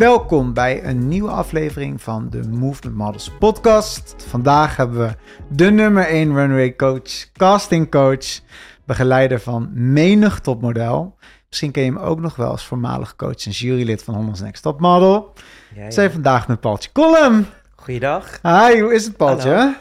[0.00, 4.14] Welkom bij een nieuwe aflevering van de Movement Models podcast.
[4.28, 5.14] Vandaag hebben we
[5.48, 8.40] de nummer 1 runway coach, casting coach,
[8.84, 11.16] begeleider van menig topmodel.
[11.48, 14.62] Misschien ken je hem ook nog wel als voormalig coach en jurylid van Holland's Next
[14.62, 15.32] Top Model.
[15.74, 15.90] Ja, ja.
[15.90, 17.46] Zijn vandaag met Paultje Collum.
[17.74, 18.38] Goeiedag.
[18.42, 19.76] Hi, hoe is het Paultje?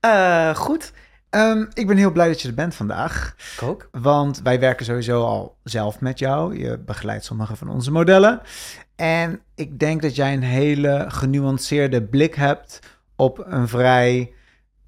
[0.00, 0.92] Eh, goed.
[1.30, 3.34] Ehm, ik ben heel blij dat je er bent vandaag.
[3.56, 3.88] Ik ook.
[3.92, 6.58] Want wij werken sowieso al zelf met jou.
[6.58, 8.40] Je begeleidt sommige van onze modellen.
[9.00, 12.78] En ik denk dat jij een hele genuanceerde blik hebt
[13.16, 14.32] op een vrij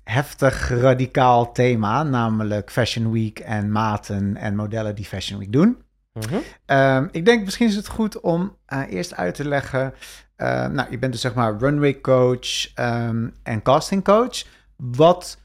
[0.04, 2.02] heftig, radicaal thema.
[2.02, 5.82] Namelijk Fashion Week en maten en modellen die Fashion Week doen.
[6.12, 6.34] Mhm.
[6.66, 9.94] Ehm, ik denk misschien is het goed om eh, eerst uit te leggen.
[10.36, 14.44] eh, nou, je bent dus zeg maar runway coach ehm, en casting coach.
[14.76, 15.38] Wat,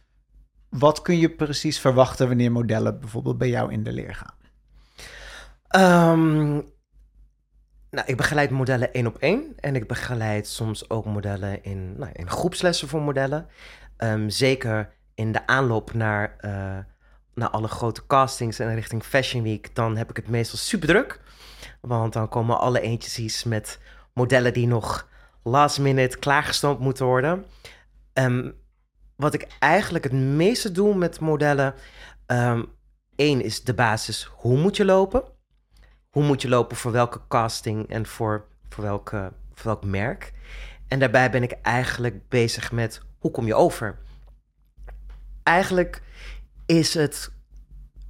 [0.69, 4.33] wat kun je precies verwachten wanneer modellen bijvoorbeeld bij jou in de leer gaan?
[5.67, 6.61] Ehm,
[7.95, 9.53] nou, ik begeleid modellen één op één.
[9.59, 13.47] En ik begeleid soms ook modellen in, nou, in groepslessen voor modellen.
[13.97, 16.77] Ehm, zeker in de aanloop naar, eh,
[17.33, 19.75] naar alle grote castings en richting Fashion Week.
[19.75, 21.19] Dan heb ik het meestal super druk.
[21.81, 23.79] Want dan komen alle eentjes met
[24.13, 25.07] modellen die nog
[25.43, 27.45] last minute klaargestoomd moeten worden.
[28.13, 28.51] Ehm,
[29.15, 31.73] wat ik eigenlijk het meeste doe met modellen.
[32.25, 32.63] ehm
[33.15, 34.29] één is de basis.
[34.31, 35.23] Hoe moet je lopen?
[36.15, 40.33] Hoe moet je lopen voor welke casting en voor, voor, welke, voor welk merk?
[40.87, 43.97] En daarbij ben ik eigenlijk bezig met hoe kom je over?
[45.43, 46.01] Eigenlijk
[46.65, 47.31] is het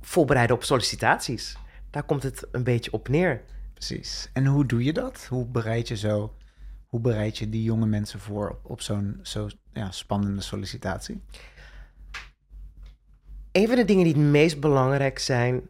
[0.01, 1.57] voorbereiden op sollicitaties.
[1.89, 3.41] Daar komt het een beetje op neer.
[3.73, 4.29] Precies.
[4.33, 5.25] En hoe doe je dat?
[5.29, 6.33] Hoe bereid je zo,
[6.87, 11.21] hoe bereid je die jonge mensen voor op, op zo'n zo, ja, spannende sollicitatie?
[13.51, 15.69] Een van de dingen die het meest belangrijk zijn,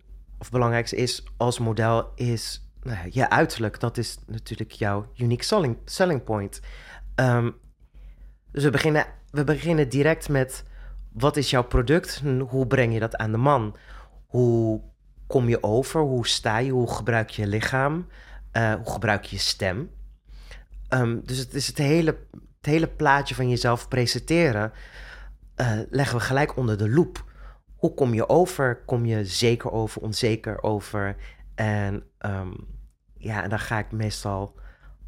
[0.51, 3.79] belangrijkste is als model, is nou ja, je uiterlijk.
[3.79, 6.61] Dat is natuurlijk jouw unique selling, selling point.
[7.15, 7.51] Ehm,
[8.51, 10.63] dus we beginnen, we beginnen direct met
[11.13, 12.21] wat is jouw product?
[12.47, 13.75] Hoe breng je dat aan de man?
[14.25, 14.81] Hoe
[15.27, 16.01] kom je over?
[16.01, 16.71] Hoe sta je?
[16.71, 18.07] Hoe gebruik je je lichaam?
[18.51, 19.89] Eh, hoe gebruik je je stem?
[20.87, 24.71] Ehm, dus het is het hele, het hele plaatje van jezelf presenteren.
[25.55, 27.23] eh, leggen we gelijk onder de loep.
[27.75, 28.83] Hoe kom je over?
[28.85, 31.15] Kom je zeker over, onzeker over?
[31.55, 32.51] En ehm,
[33.17, 34.55] ja, en daar ga ik meestal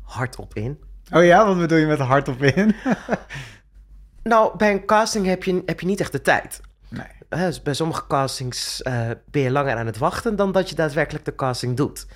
[0.02, 0.80] hard op in.
[1.12, 2.76] Oh ja, wat bedoel je met hard op in?
[4.28, 6.62] Nou, bij een casting heb je, heb je niet echt de tijd.
[6.88, 7.06] nee.
[7.30, 11.26] Dus bij sommige castings eh, ben je langer aan het wachten dan dat je daadwerkelijk
[11.26, 12.08] de casting doet.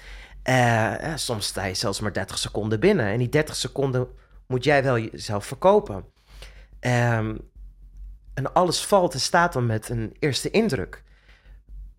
[0.44, 3.06] Eh, soms sta je zelfs maar 30 seconden binnen.
[3.06, 4.07] En die 30 seconden
[4.47, 6.06] moet jij wel jezelf verkopen.
[6.79, 7.35] Ehm,
[8.46, 11.03] en alles valt en staat dan met een eerste indruk.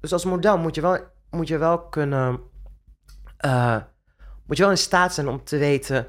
[0.00, 0.98] Dus als model moet je wel,
[1.30, 2.40] moet je wel kunnen.
[3.36, 3.76] eh,
[4.46, 6.06] moet je wel in staat zijn om te weten.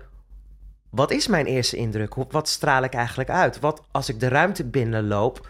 [0.89, 2.15] Wat is mijn eerste indruk?
[2.15, 3.59] Wat straal ik eigenlijk uit?
[3.59, 5.49] Wat als ik de ruimte binnenloop,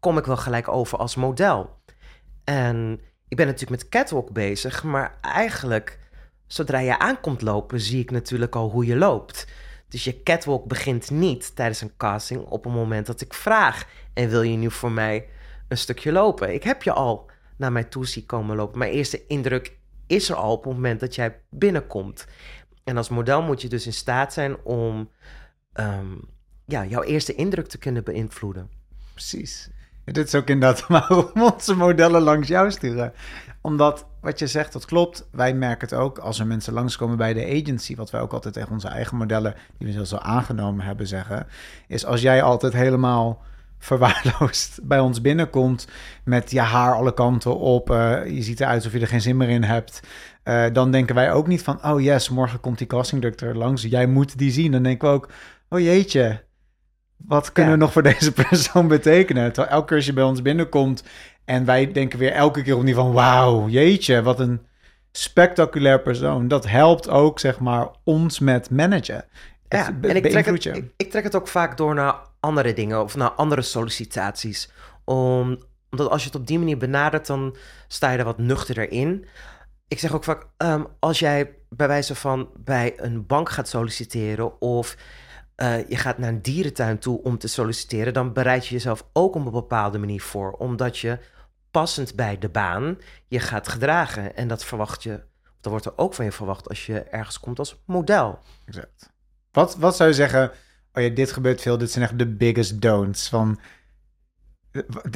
[0.00, 1.80] kom ik wel gelijk over als model.
[2.44, 5.98] En ik ben natuurlijk met catwalk bezig, maar eigenlijk,
[6.46, 9.46] zodra je aankomt lopen, zie ik natuurlijk al hoe je loopt.
[9.88, 14.28] Dus je catwalk begint niet tijdens een casting op het moment dat ik vraag: en
[14.28, 15.28] wil je nu voor mij
[15.68, 16.54] een stukje lopen?
[16.54, 18.78] Ik heb je al naar mij toe zien komen lopen.
[18.78, 22.26] Mijn eerste indruk is er al op het moment dat jij binnenkomt.
[22.84, 25.10] En als model moet je dus in staat zijn om
[25.72, 26.14] ehm,
[26.66, 28.70] ja, jouw eerste indruk te kunnen beïnvloeden.
[29.12, 29.70] Precies.
[30.04, 33.12] Ja, dit is ook inderdaad waarom onze modellen langs jou sturen.
[33.60, 35.28] Omdat wat je zegt, dat klopt.
[35.30, 37.96] Wij merken het ook als er mensen langskomen bij de agency.
[37.96, 41.46] Wat wij ook altijd tegen onze eigen modellen, die we zelfs al aangenomen hebben, zeggen.
[41.88, 43.42] Is als jij altijd helemaal
[43.82, 45.88] verwaarloosd bij ons binnenkomt.
[46.24, 47.90] Met je haar alle kanten op.
[47.90, 50.00] eh, je ziet eruit alsof je er geen zin meer in hebt.
[50.42, 53.82] eh, dan denken wij ook niet van, oh yes, morgen komt die castingdirecteur langs.
[53.82, 54.72] Jij moet die zien.
[54.72, 55.28] Dan denken we ook,
[55.68, 56.44] oh jeetje,
[57.16, 57.78] wat kunnen Ja.
[57.78, 59.52] we nog voor deze persoon betekenen?
[59.52, 61.02] Terwijl elke keer als je bij ons binnenkomt
[61.44, 64.60] en wij denken weer elke keer opnieuw van wauw, jeetje, wat een
[65.12, 66.48] spectaculair persoon.
[66.48, 69.24] Dat helpt ook, zeg maar, ons met managen.
[69.68, 73.02] Ja, Het en ik trek, het, ik trek het ook vaak door naar andere dingen
[73.02, 74.70] of naar andere sollicitaties.
[75.04, 75.58] Om,
[75.90, 77.56] omdat als je het op die manier benadert, dan
[77.88, 79.26] sta je er wat nuchterder in.
[79.88, 84.60] Ik zeg ook vaak, ehm, als jij bij wijze van bij een bank gaat solliciteren
[84.60, 84.96] of
[85.54, 89.34] eh, je gaat naar een dierentuin toe om te solliciteren, dan bereid je jezelf ook
[89.34, 91.18] op een bepaalde manier voor, omdat je
[91.70, 92.98] passend bij de baan
[93.28, 94.36] je gaat gedragen.
[94.36, 95.22] En dat verwacht je,
[95.60, 98.38] dat wordt er ook van je verwacht als je ergens komt als model.
[98.64, 99.10] Exact.
[99.52, 100.50] Wat, wat zou je zeggen,
[100.94, 103.28] oh ja, dit gebeurt veel, dit zijn echt de biggest don'ts.
[103.28, 103.60] Van,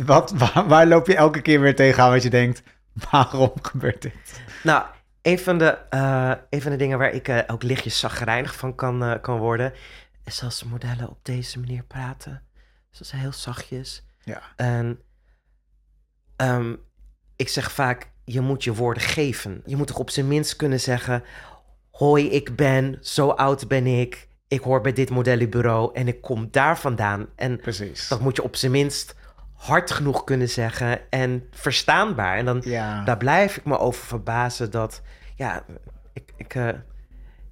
[0.05, 2.62] wat, waar, waar loop je elke keer weer tegenaan wat je denkt,
[3.11, 4.43] waarom gebeurt dit?
[4.62, 4.84] Nou,
[5.23, 8.75] een, van de, eh, een van de dingen waar ik eh, ook lichtjes zagrijnig van
[8.75, 9.73] kan, eh, kan worden...
[10.25, 12.43] is als modellen op deze manier praten.
[12.90, 14.05] Dus dat is heel zachtjes.
[14.25, 14.43] Ja.
[14.56, 15.00] En
[16.37, 16.75] ehm,
[17.37, 19.62] ik zeg vaak, je moet je woorden geven.
[19.67, 21.25] Je moet toch op zijn minst kunnen zeggen...
[21.90, 24.28] Hoi, ik ben, zo oud ben ik.
[24.48, 27.26] Ik hoor bij dit modellenbureau en ik kom daar vandaan.
[27.37, 28.08] En Precies.
[28.08, 29.14] dat moet je op zijn minst
[29.54, 32.37] hard genoeg kunnen zeggen en verstaanbaar.
[32.37, 33.04] En dan Ja.
[33.04, 35.02] daar blijf ik me over verbazen dat...
[35.37, 35.64] Ja,
[36.12, 36.69] ik, ik, eh,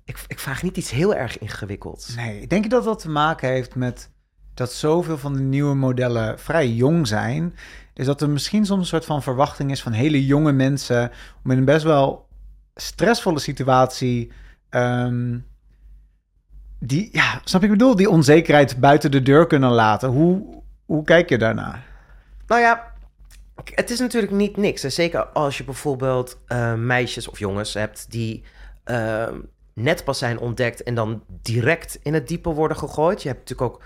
[0.05, 2.15] ik, ik vraag niet iets heel erg ingewikkelds.
[2.15, 4.11] Nee, denk je dat dat te maken heeft met
[4.55, 7.55] dat zoveel van de nieuwe modellen vrij jong zijn?
[7.95, 11.11] Is dat er misschien soms een soort van verwachting is van hele jonge mensen
[11.45, 12.29] om in een best wel
[12.75, 14.33] stressvolle situatie.
[14.71, 15.39] ehm,
[16.79, 17.97] die, ja, snap ik bedoel?
[17.97, 20.09] Die onzekerheid buiten de deur kunnen laten.
[20.09, 21.87] Hoe, hoe kijk je daarnaar?
[22.47, 22.93] Nou ja,
[23.75, 24.81] het is natuurlijk niet niks.
[24.81, 28.45] Zeker als je bijvoorbeeld eh, meisjes of jongens hebt die
[28.85, 29.29] eh,
[29.75, 33.23] net pas zijn ontdekt en dan direct in het diepe worden gegooid.
[33.23, 33.83] Je hebt natuurlijk ook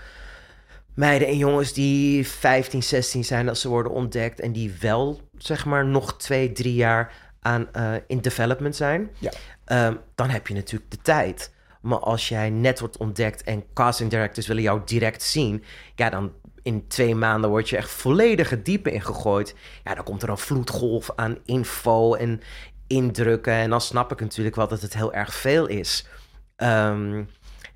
[0.93, 5.65] meiden en jongens die 15, 16 zijn als ze worden ontdekt en die wel, zeg
[5.65, 9.09] maar, nog twee, drie jaar aan eh, in development zijn.
[9.19, 9.31] Ja.
[9.65, 11.51] Ehm, dan heb je natuurlijk de tijd.
[11.81, 15.63] Maar als jij net wordt ontdekt en casting directors willen jou direct zien,
[15.95, 19.55] ja, dan in twee maanden word je echt volledig het diepe ingegooid.
[19.83, 22.41] Ja, dan komt er een vloedgolf aan info en
[22.87, 23.53] indrukken.
[23.53, 26.07] En dan snap ik natuurlijk wel dat het heel erg veel is.
[26.55, 27.23] Ehm,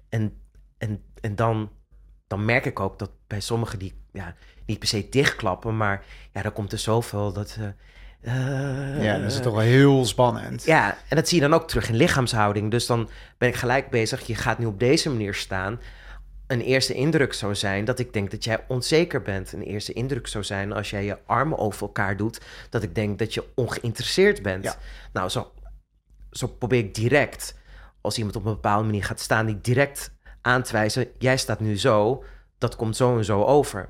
[0.10, 0.38] en
[0.84, 1.72] en, en dan,
[2.28, 4.36] dan merk ik ook dat bij sommigen die ja,
[4.66, 7.58] niet per se dichtklappen, maar ja, dan komt er zoveel dat.
[7.60, 7.68] eh,
[8.24, 10.64] eh, Ja, dat is toch wel heel spannend.
[10.66, 12.72] ja, en dat zie je dan ook terug in lichaamshouding.
[12.72, 14.28] Dus dan ben ik gelijk bezig.
[14.28, 15.80] Je gaat nu op deze manier staan.
[16.48, 19.54] Een eerste indruk zou zijn dat ik denk dat jij onzeker bent.
[19.54, 23.20] Een eerste indruk zou zijn als jij je armen over elkaar doet, dat ik denk
[23.20, 24.64] dat je ongeïnteresseerd bent.
[24.64, 24.76] Ja.
[25.14, 25.52] Nou, zo,
[26.32, 27.56] zo probeer ik direct,
[28.02, 30.12] als iemand op een bepaalde manier gaat staan, die direct
[30.42, 32.24] aan te wijzen: jij staat nu zo,
[32.58, 33.90] dat komt zo en zo over.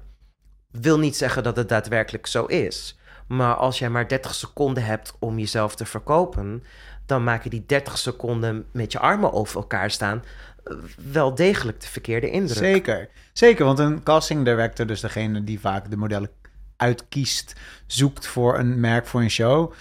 [0.71, 2.97] Wil niet zeggen dat het daadwerkelijk zo is.
[3.35, 6.63] Maar als jij maar 30 seconden hebt om jezelf te verkopen,
[7.05, 10.23] dan maak je die 30 seconden met je armen over elkaar staan
[10.63, 10.75] eh,
[11.11, 12.57] wel degelijk de verkeerde indruk.
[12.57, 13.09] Zeker.
[13.33, 16.29] Zeker, want een casting director, dus degene die vaak de modellen
[16.77, 17.53] uitkiest,
[17.87, 19.73] zoekt voor een merk, voor een show,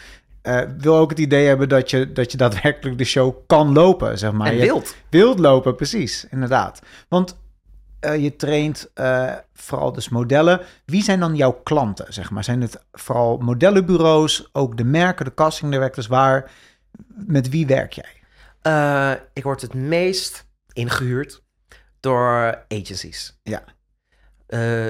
[0.42, 4.18] eh, wil ook het idee hebben dat je, dat je daadwerkelijk de show kan lopen,
[4.18, 4.46] zeg maar.
[4.46, 4.96] En Je wild.
[5.08, 6.82] wilt lopen, precies, inderdaad.
[7.08, 7.36] Want
[8.02, 10.60] eh, je traint eh, vooral dus modellen.
[10.84, 12.44] Wie zijn dan jouw klanten, zeg maar?
[12.44, 16.50] Zijn het vooral modellenbureaus, ook de merken, de casting directors, waar,
[17.08, 18.22] met wie werk jij?
[18.62, 21.42] Eh, ik word het meest ingehuurd
[22.00, 23.40] door agencies.
[23.42, 23.64] Ja.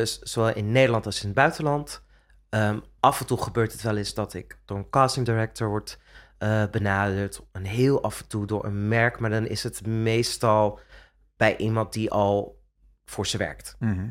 [0.04, 2.02] Zowel in Nederland als in het buitenland.
[2.48, 5.98] Ehm, af en toe gebeurt het wel eens dat ik door een casting director word
[6.70, 7.42] benaderd.
[7.52, 9.18] En heel af en toe door een merk.
[9.18, 10.80] Maar dan is het meestal
[11.36, 12.61] bij iemand die al
[13.12, 13.76] voor ze werkt.
[13.78, 14.08] Mhm.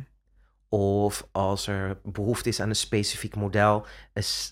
[0.69, 3.85] Of als er behoefte is aan een specifiek model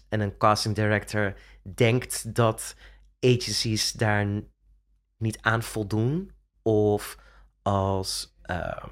[0.10, 1.34] en een casting director
[1.76, 2.76] denkt dat
[3.20, 4.28] agencies daar
[5.18, 6.32] niet aan voldoen.
[6.62, 7.18] Of
[7.62, 8.84] als eh,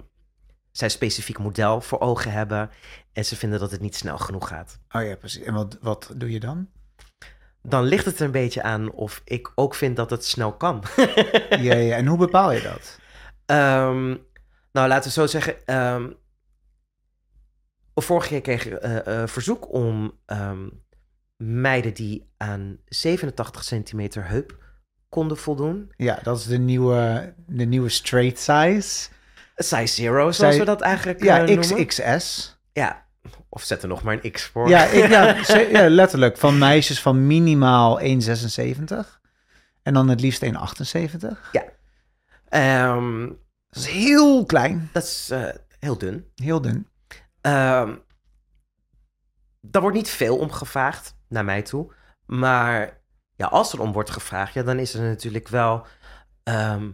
[0.71, 2.69] zij een specifiek model voor ogen hebben
[3.13, 4.79] en ze vinden dat het niet snel genoeg gaat.
[4.91, 5.43] Oh ja, precies.
[5.43, 6.69] En wat, wat doe je dan?
[7.61, 10.83] Dan ligt het er een beetje aan of ik ook vind dat het snel kan.
[11.49, 11.95] ja, ja.
[11.95, 12.99] En hoe bepaal je dat?
[13.45, 14.15] Ehm,
[14.77, 15.65] nou, laten we zo zeggen.
[15.65, 16.09] ehm,
[17.95, 20.67] vorige keer kreeg ik eh, verzoek om ehm,
[21.37, 24.57] meiden die aan 87 centimeter heup
[25.09, 25.91] konden voldoen.
[25.95, 29.09] Ja, dat is de nieuwe, de nieuwe straight size.
[29.55, 31.85] Size zero, zoals we dat eigenlijk Ja, eh, noemen.
[31.85, 32.57] XXS.
[32.73, 33.05] Ja,
[33.49, 34.69] of zet er nog maar een X voor.
[34.69, 35.35] Ja, ik, ja,
[35.81, 36.37] ja, letterlijk.
[36.37, 38.05] Van meisjes van minimaal 1,76.
[39.81, 40.49] En dan het liefst 1,78.
[42.49, 43.29] Ehm,
[43.69, 44.89] Dat is heel klein.
[44.93, 46.31] dat is eh, heel dun.
[46.35, 46.87] Heel dun.
[47.41, 47.93] Ehm
[49.71, 51.93] daar wordt niet veel om gevraagd, naar mij toe.
[52.25, 53.01] Maar
[53.35, 55.85] ja, als er om wordt gevraagd, ja, dan is er natuurlijk wel...
[56.43, 56.85] ehm,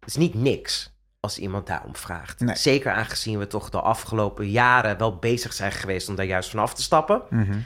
[0.00, 2.40] het is niet niks als iemand daarom vraagt.
[2.40, 2.56] Nee.
[2.56, 6.60] Zeker aangezien we toch de afgelopen jaren wel bezig zijn geweest om daar juist van
[6.60, 7.22] af te stappen.
[7.30, 7.58] Mhm.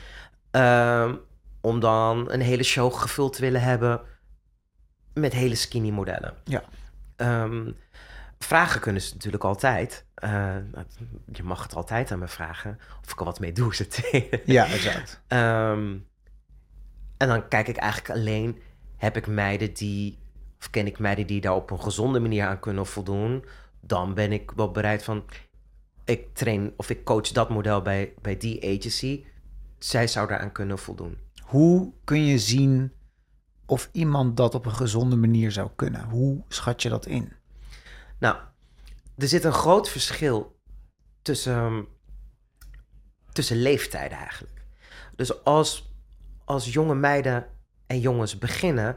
[0.51, 1.15] Ehm,
[1.61, 4.01] om dan een hele show gevuld te willen hebben
[5.15, 6.35] met hele skinny modellen.
[6.45, 6.63] Ja.
[8.39, 10.05] Vragen kunnen ze natuurlijk altijd.
[10.15, 10.57] Eh,
[11.33, 13.71] je mag het altijd aan me vragen of ik er wat mee doe.
[13.71, 14.43] is het tweede.
[14.57, 15.21] Ja, exact.
[15.27, 15.97] Ehm,
[17.17, 18.59] en dan kijk ik eigenlijk alleen,
[18.97, 20.19] heb ik meiden die,
[20.59, 23.45] of ken ik meiden die daar op een gezonde manier aan kunnen voldoen,
[23.81, 25.25] dan ben ik wel bereid van,
[26.05, 29.25] ik train of ik coach dat model bij, bij die agency,
[29.79, 31.19] zij zou daaraan kunnen voldoen.
[31.43, 32.93] Hoe kun je zien
[33.67, 36.05] of iemand dat op een gezonde manier zou kunnen?
[36.05, 37.33] Hoe schat je dat in?
[38.19, 38.37] Nou,
[39.17, 40.59] er zit een groot verschil
[41.23, 41.83] tussen, ehm,
[43.33, 44.63] tussen leeftijden eigenlijk.
[45.17, 45.95] Dus als,
[46.45, 47.47] als jonge meiden
[47.87, 48.97] en jongens beginnen,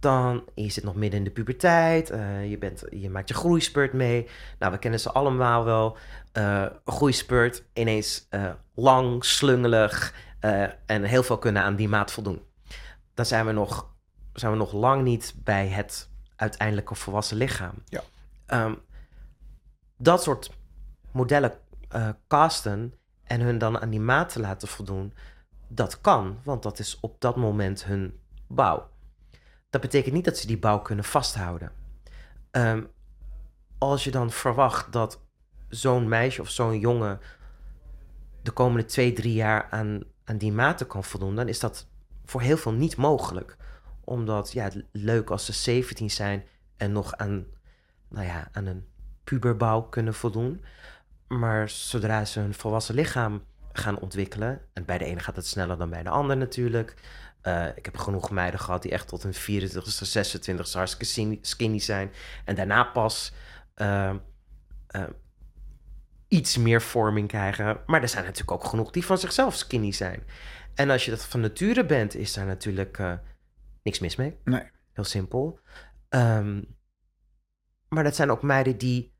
[0.00, 3.92] dan je zit nog midden in de puberteit, uh, je, bent, je maakt je groeispurt
[3.92, 4.28] mee.
[4.58, 5.96] Nou, we kennen ze allemaal wel.
[6.32, 10.14] Uh, groeispurt, ineens uh, lang, slungelig
[10.86, 12.42] en heel veel kunnen aan die maat voldoen.
[13.14, 13.94] Dan zijn we nog,
[14.32, 17.74] zijn we nog lang niet bij het uiteindelijke volwassen lichaam.
[17.84, 18.02] Ja.
[18.52, 18.78] Um,
[19.96, 20.50] dat soort
[21.12, 21.52] modellen
[22.28, 25.12] casten en hun dan aan die maat te laten voldoen,
[25.68, 28.90] dat kan, want dat is op dat moment hun bouw.
[29.70, 31.72] Dat betekent niet dat ze die bouw kunnen vasthouden.
[32.50, 32.84] Ehm,
[33.78, 35.20] als je dan verwacht dat
[35.68, 37.20] zo'n meisje of zo'n jongen
[38.42, 41.86] de komende twee, drie jaar aan, aan die maten kan voldoen, dan is dat
[42.24, 43.56] voor heel veel niet mogelijk.
[44.04, 46.44] Omdat, ja, leuk als ze 17 zijn
[46.76, 47.44] en nog aan,
[48.08, 48.86] nou ja, aan een
[49.24, 50.64] puberbouw kunnen voldoen.
[51.28, 55.78] Maar zodra ze hun volwassen lichaam gaan ontwikkelen, en bij de ene gaat het sneller
[55.78, 56.94] dan bij de ander natuurlijk,
[57.42, 62.10] uh, ik heb genoeg meiden gehad die echt tot hun 24ste, 26ste hartstikke skinny zijn.
[62.44, 63.32] En daarna pas
[63.76, 64.14] uh,
[64.96, 65.02] uh,
[66.28, 67.80] iets meer vorming krijgen.
[67.86, 70.22] Maar er zijn natuurlijk ook genoeg die van zichzelf skinny zijn.
[70.74, 72.98] En als je dat van nature bent, is daar natuurlijk
[73.82, 74.36] niks mis mee.
[74.44, 74.70] Nee.
[74.92, 75.60] Heel simpel.
[76.08, 76.77] Um,
[77.88, 79.16] maar dat zijn ook meiden die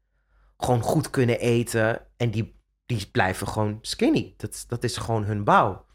[0.56, 2.00] gewoon goed kunnen eten.
[2.16, 4.34] En die, die blijven gewoon skinny.
[4.36, 5.86] Dat, dat is gewoon hun bouw.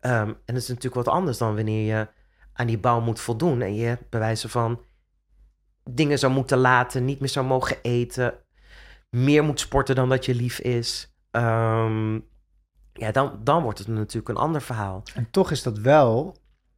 [0.00, 2.08] Um, en dat is natuurlijk wat anders dan wanneer je
[2.52, 4.80] aan die bouw moet voldoen en je bij van
[5.90, 8.34] dingen zou moeten laten, niet meer zou mogen eten,
[9.10, 11.16] meer moet sporten dan dat je lief is.
[11.30, 12.28] Um,
[12.92, 15.02] ja, dan, dan wordt het natuurlijk een ander verhaal.
[15.14, 16.36] En toch is dat wel,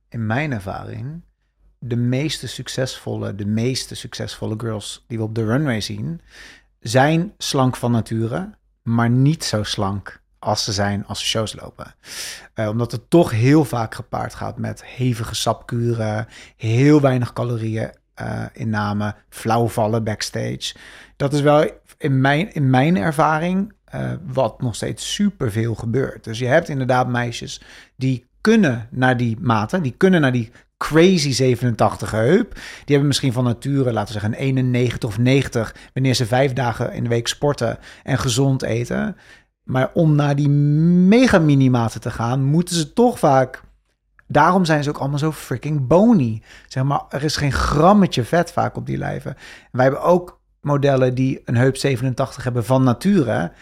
[0.09, 1.25] in mijn ervaring,
[1.87, 6.21] de meeste succesvolle, de meeste succesvolle girls die we op de runway zien,
[6.81, 8.51] zijn slank van nature,
[8.83, 11.95] maar niet zo slank als ze zijn als ze shows lopen.
[12.55, 16.27] Uh, omdat het toch heel vaak gepaard gaat met hevige sapkuren,
[16.57, 20.75] heel weinig calorieën uh, inname, flauwvallen backstage.
[21.17, 26.25] Dat is wel in mijn, in mijn ervaring uh, wat nog steeds superveel gebeurt.
[26.25, 27.63] Dus je hebt inderdaad meisjes
[27.97, 30.53] die kunnen naar die maten, die kunnen naar die
[30.85, 32.55] crazy 87 heup.
[32.55, 36.53] Die hebben misschien van nature, laten we zeggen, een 91 of 90 wanneer ze vijf
[36.53, 39.17] dagen in de week sporten en gezond eten.
[39.63, 43.63] Maar om naar die mega minimaten te gaan, moeten ze toch vaak.
[44.27, 46.43] Daarom zijn ze ook allemaal zo freaking bony.
[46.69, 49.37] Zeg maar, er is geen grammetje vet vaak op die lijven.
[49.73, 53.53] wij hebben ook modellen die een heup 87 hebben van nature.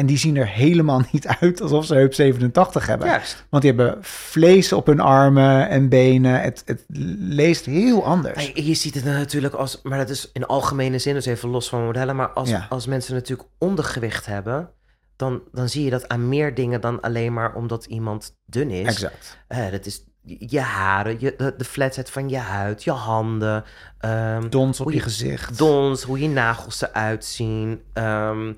[0.00, 3.08] En die zien er helemaal niet uit alsof ze heup 87 hebben.
[3.08, 3.44] Juist.
[3.48, 6.40] Want die hebben vlees op hun armen en benen.
[6.40, 6.84] Het, het
[7.18, 8.50] leest heel anders.
[8.54, 11.84] je ziet het natuurlijk als, maar dat is in algemene zin, dus even los van
[11.84, 12.16] modellen.
[12.16, 12.66] Maar als, Ja.
[12.68, 14.70] als mensen natuurlijk ondergewicht hebben,
[15.16, 18.86] dan, dan zie je dat aan meer dingen dan alleen maar omdat iemand dun is.
[18.86, 19.38] Exact.
[19.48, 20.04] Eh, dat is
[20.38, 23.64] je haren, je, de, de flatsheid van je huid, je handen.
[23.98, 25.58] ehm, Dons op je je- gezicht.
[25.58, 27.80] dons, hoe je nagels eruit zien.
[27.92, 28.52] Ehm,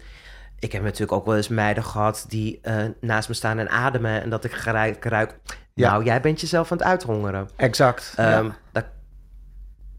[0.63, 4.23] ik heb natuurlijk ook wel eens meiden gehad die eh, naast me staan en ademen.
[4.23, 5.39] En dat ik ruik, ruik
[5.75, 5.91] Ja.
[5.91, 7.49] nou, jij bent jezelf aan het uithongeren.
[7.57, 8.13] Exact.
[8.17, 8.57] Ehm, ja.
[8.73, 8.85] dat,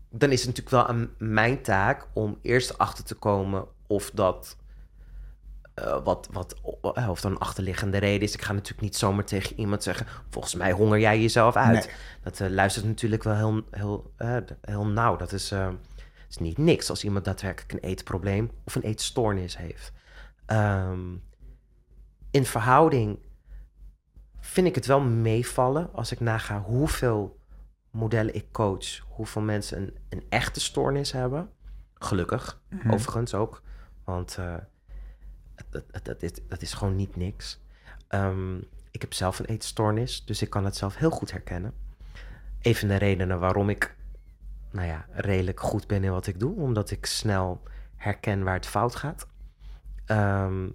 [0.09, 4.57] dan is het natuurlijk wel aan mijn taak om eerst achter te komen of dat...
[5.73, 6.55] eh, wat, wat,
[6.93, 8.33] eh, of een achterliggende reden is.
[8.33, 10.07] Ik ga natuurlijk niet zomaar tegen iemand zeggen...
[10.29, 11.85] volgens mij honger jij jezelf uit.
[11.85, 11.95] Nee.
[12.23, 15.15] Dat luistert natuurlijk wel heel, heel, heel nauw.
[15.15, 15.53] Dat is,
[16.29, 18.51] is niet niks als iemand daadwerkelijk een eetprobleem...
[18.65, 19.91] of een eetstoornis heeft.
[20.45, 21.15] Ehm,
[22.31, 23.19] in verhouding
[24.39, 25.93] vind ik het wel meevallen...
[25.93, 27.39] als ik naga hoeveel
[27.91, 28.99] modellen ik coach...
[28.99, 31.49] hoeveel mensen een, een echte stoornis hebben.
[31.93, 32.91] Gelukkig, Mhm.
[32.91, 33.61] overigens ook.
[34.03, 34.55] Want eh,
[35.69, 37.59] dat, dat, dat, is, dat is gewoon niet niks.
[38.07, 38.57] Ehm,
[38.91, 41.73] ik heb zelf een eetstoornis, dus ik kan het zelf heel goed herkennen.
[42.61, 43.95] Een van de redenen waarom ik,
[44.71, 47.61] nou ja, redelijk goed ben in wat ik doe, omdat ik snel
[47.95, 49.27] herken waar het fout gaat.
[50.05, 50.69] Ehm,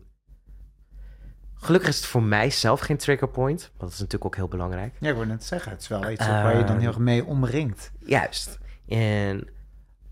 [1.55, 4.49] gelukkig is het voor mij zelf geen trigger point, want dat is natuurlijk ook heel
[4.49, 4.95] belangrijk.
[5.01, 6.99] Ja, ik wil net zeggen, het is wel iets waar je dan Ehm, heel erg
[6.99, 7.93] mee omringt.
[7.99, 8.59] Juist.
[8.89, 9.49] En,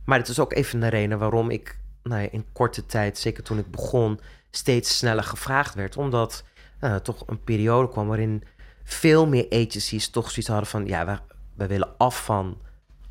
[0.04, 3.42] maar het is ook even de reden waarom ik nou ja, in korte tijd, zeker
[3.42, 4.20] toen ik begon,
[4.50, 5.96] steeds sneller gevraagd werd.
[5.96, 6.44] Omdat
[6.80, 8.42] nou, er toch een periode kwam waarin
[8.84, 10.86] veel meer agencies toch zoiets hadden van...
[10.86, 11.18] ja, we,
[11.54, 12.60] we willen af van,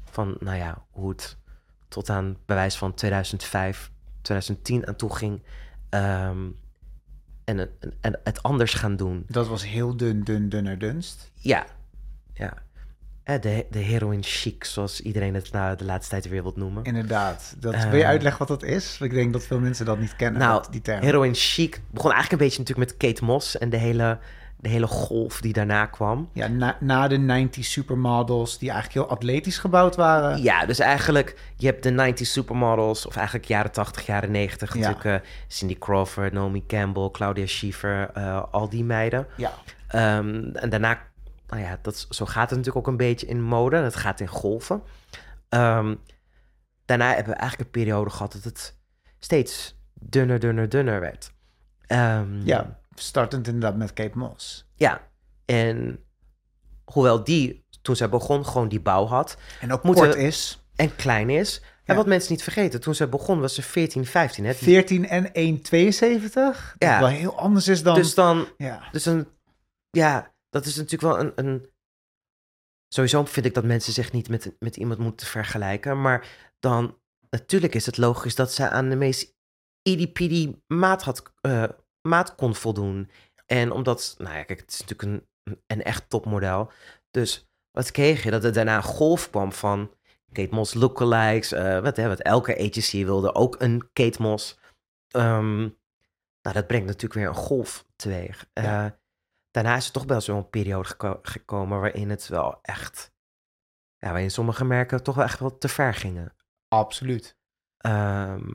[0.03, 1.37] van, nou ja, hoe het
[1.87, 5.41] tot aan bewijs van 2005, 2010 aan toe ging.
[5.95, 6.37] Ehm,
[7.43, 9.23] en, het- en, en het anders gaan doen.
[9.27, 11.31] Dat was heel dun, dun, dunner dunst.
[11.33, 11.65] Ja,
[12.33, 12.53] ja.
[13.23, 16.83] eh, de, de heroin chic, zoals iedereen het nou de laatste tijd weer wil noemen.
[16.83, 17.55] Inderdaad.
[17.59, 17.89] Dat, Eh.
[17.89, 18.97] wil je uitleggen wat dat is?
[19.01, 21.03] Ik denk dat veel mensen dat niet kennen, Nou, die term.
[21.03, 24.19] Heroin chic begon eigenlijk een beetje natuurlijk met Kate Moss en de hele,
[24.57, 26.29] de hele golf die daarna kwam.
[26.33, 30.41] Ja, na, na de 90s supermodels die eigenlijk heel atletisch gebouwd waren.
[30.41, 34.73] Ja, dus eigenlijk, je hebt de 90s supermodels, of eigenlijk jaren 80, jaren 90.
[34.73, 34.79] Ja.
[34.79, 39.27] Natuurlijk eh, Cindy Crawford, Naomi Campbell, Claudia Schiffer, eh, al die meiden.
[39.37, 39.51] Ja.
[39.87, 40.99] Ehm, en daarna,
[41.47, 43.77] nou ja, dat, zo gaat het natuurlijk ook een beetje in mode.
[43.77, 44.81] Het gaat in golven.
[45.49, 45.95] Ehm,
[46.85, 48.77] daarna hebben we eigenlijk een periode gehad dat het
[49.19, 51.33] steeds dunner, dunner, dunner werd.
[51.87, 54.67] Ehm, ja, startend inderdaad met Kate Moss.
[54.75, 55.11] Ja,
[55.45, 55.99] en
[56.83, 60.63] hoewel die, toen zij begon, gewoon die bouw had En ook Moeten- kort is.
[60.75, 61.61] en klein is.
[61.63, 61.69] Ja.
[61.83, 64.45] En wat mensen niet vergeten, toen zij begon was ze 14, 15.
[64.45, 64.53] Hè?
[64.53, 66.75] 14 en 1,72.
[66.77, 66.99] Ja.
[66.99, 67.95] Dat wel heel anders is dan...
[67.95, 68.89] Dus dan, ja.
[68.91, 69.27] dus een,
[69.89, 71.69] ja, dat is natuurlijk wel een, een...
[72.87, 76.01] Sowieso vind ik dat mensen zich niet met, met iemand moeten vergelijken.
[76.01, 76.27] Maar
[76.59, 76.97] dan,
[77.29, 79.33] natuurlijk is het logisch dat zij aan de meest
[79.81, 81.63] idipidi maat, had, eh,
[82.05, 83.09] maat kon voldoen.
[83.45, 86.71] En omdat, nou ja, kijk, het is natuurlijk een, een echt topmodel.
[87.11, 88.31] Dus wat kreeg je?
[88.31, 89.93] Dat er daarna een golf kwam van
[90.31, 91.51] Kate Moss lookalikes.
[91.51, 94.59] eh wat, hè, wat elke agency wilde, ook een Kate Moss.
[95.07, 95.57] Ehm,
[96.41, 98.45] nou, dat brengt natuurlijk weer een golf teweeg.
[98.53, 98.85] Ja.
[98.85, 98.91] Eh,
[99.51, 103.13] daarna is er toch wel zo'n periode geko- gekomen waarin het wel echt...
[103.97, 106.35] Ja, waarin sommige merken toch wel echt wel te ver gingen.
[106.67, 107.37] Absoluut.
[107.77, 108.49] Ehm,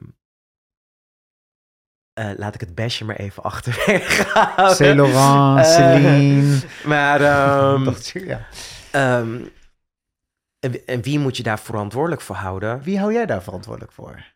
[2.21, 4.77] eh, laat ik het besje maar even achterwege houden.
[4.77, 6.61] Saint Laurent, Eh, Celine.
[6.85, 7.19] Maar,
[7.85, 8.47] Dat- ja.
[8.91, 9.47] ehm,
[10.59, 12.83] en, wie- en wie moet je daar verantwoordelijk voor houden?
[12.83, 14.35] Wie hou jij daar verantwoordelijk voor?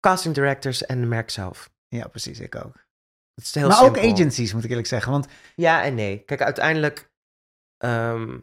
[0.00, 1.70] Casting directors en de merk zelf.
[1.88, 2.84] Ja, precies, ik ook.
[3.34, 4.02] Het is heel maar simpel.
[4.02, 5.12] ook agencies, moet ik eerlijk zeggen.
[5.12, 6.18] Want Ja en nee.
[6.18, 7.10] Kijk, uiteindelijk...
[7.78, 8.38] ehm,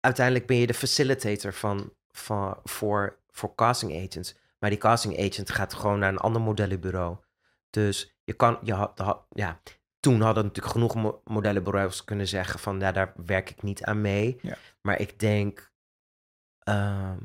[0.00, 4.34] uiteindelijk ben je de facilitator van, van, voor, voor casting agents.
[4.58, 7.16] Maar die casting agent gaat gewoon naar een ander modellenbureau.
[7.70, 8.58] Dus je kan...
[8.62, 9.60] Je had, had- ja,
[10.00, 12.80] toen hadden natuurlijk genoeg mo- modellenbureaus kunnen zeggen van...
[12.80, 14.38] Ja, daar werk ik niet aan mee.
[14.42, 14.56] Ja.
[14.80, 15.72] Maar ik denk...
[16.58, 17.18] ehm,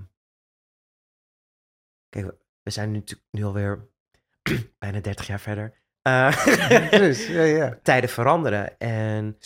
[2.10, 2.26] kijk,
[2.62, 3.88] we- zijn nu nu alweer
[4.80, 5.81] bijna 30 jaar verder.
[6.92, 7.78] Dus, ja, ja.
[7.84, 8.80] tijden veranderen.
[8.80, 9.38] En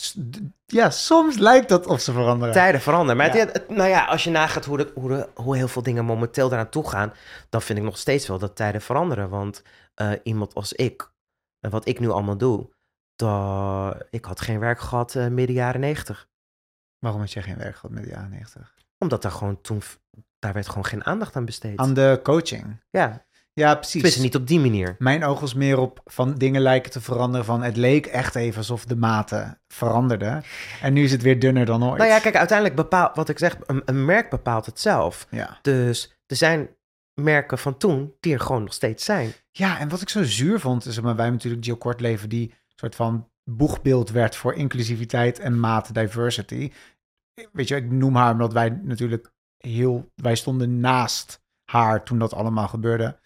[0.65, 2.53] ja, soms lijkt dat of ze veranderen.
[2.53, 3.17] tijden veranderen.
[3.17, 3.45] Maar Ja.
[3.45, 6.05] het- het- nou ja, als je nagaat hoe, de, hoe, de, hoe heel veel dingen
[6.05, 7.13] momenteel eraan toe gaan,
[7.49, 9.29] dan vind ik nog steeds wel dat tijden veranderen.
[9.29, 9.61] Want
[9.93, 11.11] eh, iemand als ik,
[11.59, 12.69] en wat ik nu allemaal doe,
[13.15, 16.27] dat, ik had geen werk gehad eh, midden jaren negentig.
[16.99, 18.73] Waarom had je geen werk gehad met de jaren 90?
[18.97, 19.81] Omdat daar gewoon toen,
[20.39, 21.77] daar werd gewoon geen aandacht aan besteed.
[21.77, 22.79] Aan de coaching.
[22.89, 23.25] ja,
[23.59, 23.91] Ja, precies.
[23.91, 24.95] tenminste niet op die manier.
[24.99, 27.45] Mijn oog was meer op van dingen lijken te veranderen.
[27.45, 30.43] Van het leek echt even alsof de maten veranderden.
[30.81, 31.97] En nu is het weer dunner dan ooit.
[31.97, 35.27] Nou ja, kijk, uiteindelijk bepaalt, wat ik zeg, een, een merk bepaalt het zelf.
[35.29, 35.59] Ja.
[35.61, 36.69] Dus er zijn
[37.21, 39.33] merken van toen die er gewoon nog steeds zijn.
[39.51, 42.95] ja, en wat ik zo zuur vond, is maar wij natuurlijk Jill Kortleven die soort
[42.95, 46.71] van boegbeeld werd voor inclusiviteit en maat diversity.
[47.51, 51.43] Weet je, ik noem haar omdat wij natuurlijk heel, wij stonden naast
[51.75, 53.17] haar toen dat allemaal gebeurde.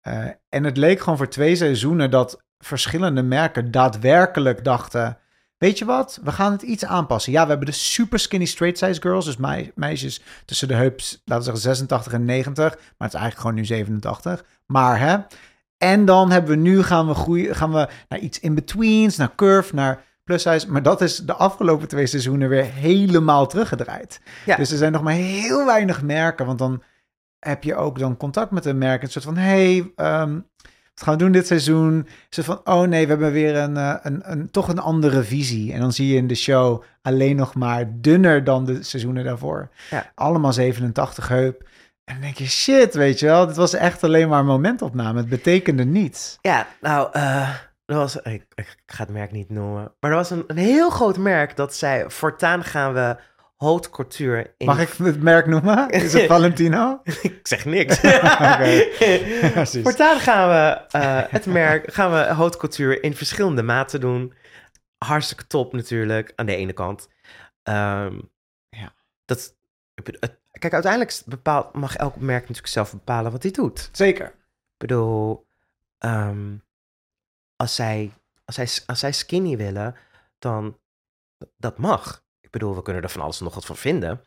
[0.00, 5.18] Eh, en het leek gewoon voor twee seizoenen dat verschillende merken daadwerkelijk dachten,
[5.58, 7.32] weet je wat, we gaan het iets aanpassen.
[7.32, 11.22] Ja, we hebben de super skinny straight size girls, dus mei- meisjes tussen de heups,
[11.24, 14.44] laten we zeggen 86 en 90, maar het is eigenlijk gewoon nu 87.
[14.66, 15.16] Maar hè,
[15.78, 19.34] en dan hebben we nu gaan we groeien, gaan we naar iets in betweens, naar
[19.34, 20.70] curve, naar plus size.
[20.70, 24.20] Maar dat is de afgelopen twee seizoenen weer helemaal teruggedraaid.
[24.46, 24.56] Ja.
[24.56, 26.82] Dus er zijn nog maar heel weinig merken, want dan
[27.44, 29.02] heb je ook dan contact met een merk.
[29.02, 30.34] Een soort van, hey, ehm,
[30.94, 32.08] wat gaan we doen dit seizoen?
[32.28, 35.72] Ze van, oh nee, we hebben weer een, eh, een, een, toch een andere visie.
[35.72, 39.70] En dan zie je in de show alleen nog maar dunner dan de seizoenen daarvoor.
[39.90, 40.12] Ja.
[40.14, 41.68] Allemaal 87 heup.
[42.04, 45.18] En dan denk je, shit, weet je wel, dit was echt alleen maar een momentopname.
[45.18, 46.38] Het betekende niets.
[46.40, 47.48] Ja, nou, eh
[47.86, 50.90] er was, ik, ik ga het merk niet noemen, maar er was een, een heel
[50.90, 53.16] groot merk dat zei, voortaan gaan we
[53.56, 54.66] haute couture in...
[54.66, 55.88] Mag ik het merk noemen?
[55.90, 57.00] Is het Valentino?
[57.04, 57.96] ik zeg niks.
[58.50, 58.86] Oké.
[59.52, 59.82] Precies.
[59.82, 64.34] voortaan gaan we eh, het merk, gaan we haute couture in verschillende maten doen.
[64.98, 67.08] Hartstikke top natuurlijk, aan de ene kant.
[67.62, 68.20] Ehm,
[68.68, 68.94] Ja.
[69.24, 69.56] Dat,
[70.58, 73.88] kijk, uiteindelijk bepaalt, mag elk merk natuurlijk zelf bepalen wat hij doet.
[73.92, 74.26] Zeker.
[74.26, 74.34] Ik
[74.76, 75.46] bedoel,
[75.98, 76.56] ehm,
[77.56, 78.12] als, zij,
[78.44, 79.96] als, zij, als zij skinny willen,
[80.38, 80.78] dan
[81.56, 82.23] dat mag.
[82.54, 84.20] Ik bedoel, we kunnen er van alles en nog wat van vinden.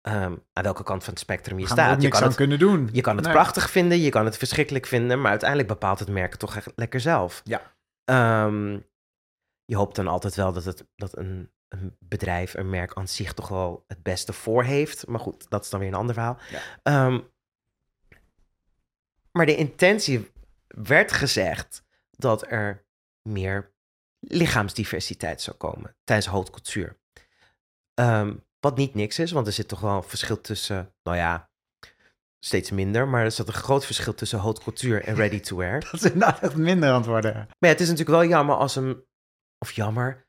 [0.00, 2.02] Ehm, aan welke kant van het spectrum je Gaan staat.
[2.02, 2.88] Je kan, het, kunnen doen.
[2.92, 3.34] je kan het Nee.
[3.34, 7.00] prachtig vinden, je kan het verschrikkelijk vinden, maar uiteindelijk bepaalt het merk toch echt lekker
[7.00, 7.40] zelf.
[7.44, 7.76] Ja.
[8.04, 8.78] Ehm,
[9.64, 13.32] je hoopt dan altijd wel dat, het, dat een, een bedrijf, een merk aan zich
[13.32, 15.06] toch wel het beste voor heeft.
[15.06, 16.38] Maar goed, dat is dan weer een ander verhaal.
[16.50, 16.60] Ja.
[16.82, 17.20] Ehm,
[19.32, 20.30] maar de intentie
[20.66, 22.86] werd gezegd dat er
[23.28, 23.72] meer
[24.18, 26.98] lichaamsdiversiteit zou komen tijdens haute couture.
[28.00, 31.50] Ehm, wat niet niks is, want er zit toch wel een verschil tussen, nou ja,
[32.44, 35.80] steeds minder, maar er zit een groot verschil tussen haute couture en ready to wear.
[35.90, 37.34] Dat is inderdaad echt minder aan het worden.
[37.34, 39.04] Maar ja, het is natuurlijk wel jammer als een,
[39.58, 40.26] of jammer,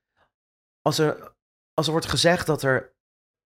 [0.81, 1.35] als er,
[1.73, 2.95] als er wordt gezegd dat er,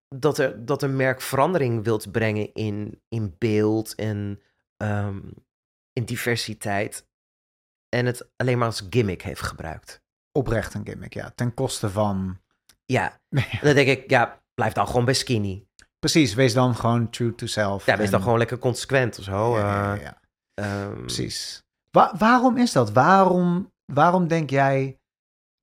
[0.08, 4.42] dat er, dat een merk verandering wilt brengen in, in beeld en
[4.76, 5.20] ehm,
[5.92, 7.08] in diversiteit
[7.88, 10.04] en het alleen maar als gimmick heeft gebruikt.
[10.32, 11.30] Oprecht een gimmick, ja.
[11.30, 12.44] Ten koste van...
[12.86, 13.20] Ja,
[13.60, 15.66] dan denk ik, ja, blijf dan gewoon bij skinny.
[15.98, 17.86] Precies, wees dan gewoon true to self.
[17.86, 19.58] Ja, wees dan gewoon lekker consequent of zo.
[19.58, 20.20] Ja, ja, ja,
[20.54, 21.62] eh, ehm, Precies.
[21.90, 22.92] Wa- waarom is dat?
[22.92, 24.98] Waarom, waarom denk jij...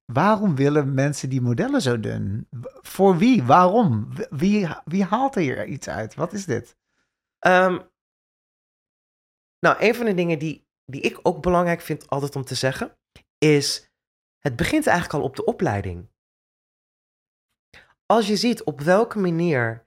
[0.05, 1.99] Waarom willen mensen die modellen zo?
[1.99, 3.43] W- Voor wie?
[3.43, 4.13] Waarom?
[4.29, 6.15] Wie, wie haalt er hier iets uit?
[6.15, 6.75] Wat is dit?
[7.39, 7.79] Ehm,
[9.59, 12.97] nou, een van de dingen die, die ik ook belangrijk vind altijd om te zeggen,
[13.38, 13.91] is
[14.39, 16.09] het begint eigenlijk al op de opleiding.
[18.13, 19.86] Als je ziet op welke manier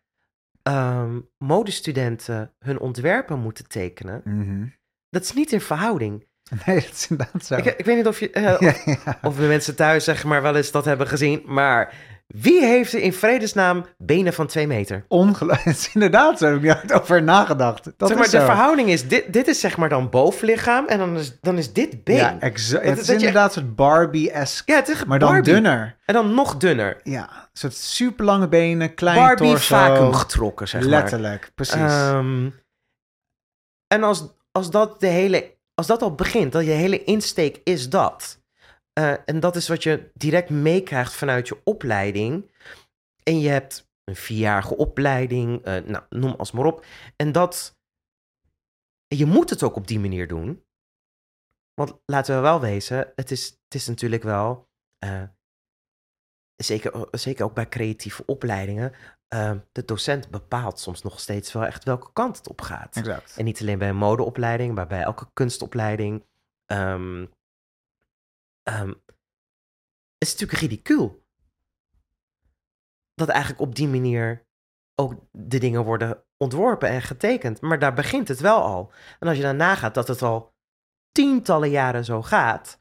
[0.63, 4.23] ehm, modestudenten hun ontwerpen moeten tekenen,
[5.11, 6.27] dat is niet in verhouding.
[6.67, 7.57] Nee, dat is inderdaad zo.
[7.57, 9.19] Ik, ik weet niet of, je, eh, Ja, of, ja.
[9.23, 11.95] of de mensen thuis zeg maar wel eens dat hebben gezien, maar
[12.27, 15.05] wie heeft er in vredesnaam benen van twee meter?
[15.09, 15.91] Ongelooflijk.
[15.95, 16.55] Inderdaad zo.
[16.57, 17.85] Ik heb niet over nagedacht.
[17.97, 18.45] Dat zeg maar, de zo.
[18.45, 22.05] verhouding is, dit, dit is zeg maar dan bovenlichaam en dan is, dan is dit
[22.05, 22.17] been.
[22.17, 22.85] Ja, Ja, exact.
[22.85, 25.53] Het is je- inderdaad een soort Barbie-esque, is maar dan Barbie.
[25.53, 25.97] dunner.
[26.05, 27.01] En dan nog dunner.
[27.03, 29.77] Ja, een soort super lange benen, klein Barbie torso.
[29.77, 30.91] vacuüm getrokken, zeg maar.
[30.91, 31.75] Letterlijk, precies.
[31.75, 32.51] Ehm,
[33.95, 37.89] en als, als dat de hele, als dat al begint, dat je hele insteek is
[37.91, 38.39] dat.
[38.97, 42.51] Eh, en dat is wat je direct meekrijgt vanuit je opleiding.
[43.23, 46.85] En je hebt een vierjarige opleiding, eh, nou, noem als maar op.
[47.17, 47.79] En dat,
[49.07, 50.65] je moet het ook op die manier doen.
[51.75, 55.23] Want laten we wel wezen, het is, het is natuurlijk wel, eh,
[56.57, 58.93] zeker, zeker ook bij creatieve opleidingen,
[59.73, 62.97] de docent bepaalt soms nog steeds wel echt welke kant het op gaat.
[62.97, 63.37] exact.
[63.37, 66.25] En niet alleen bij een modeopleiding, maar bij elke kunstopleiding.
[66.67, 67.27] Ehm,
[68.67, 68.89] ehm,
[70.19, 71.25] het is natuurlijk ridicuul.
[73.15, 74.47] Dat eigenlijk op die manier
[74.95, 77.61] ook de dingen worden ontworpen en getekend.
[77.61, 78.93] Maar daar begint het wel al.
[79.19, 80.55] En als je dan nagaat dat het al
[81.13, 82.81] tientallen jaren zo gaat.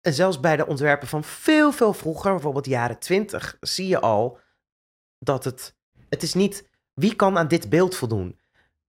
[0.00, 4.40] En zelfs bij de ontwerpen van veel, veel vroeger, bijvoorbeeld jaren twintig, zie je al
[5.18, 5.76] dat het.
[6.08, 8.40] Het is niet wie kan aan dit beeld voldoen?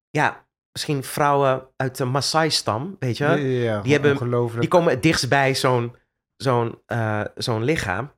[0.09, 3.25] Ja, misschien vrouwen uit de Maasai-stam, weet je?
[3.25, 4.59] ja, die hebben-.
[4.59, 5.95] Die komen het dichtst bij zo'n
[6.35, 8.11] zo'n eh, zo'n lichaam.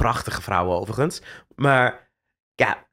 [0.00, 1.22] Prachtige vrouwen overigens.
[1.54, 2.10] Maar
[2.54, 2.84] ja,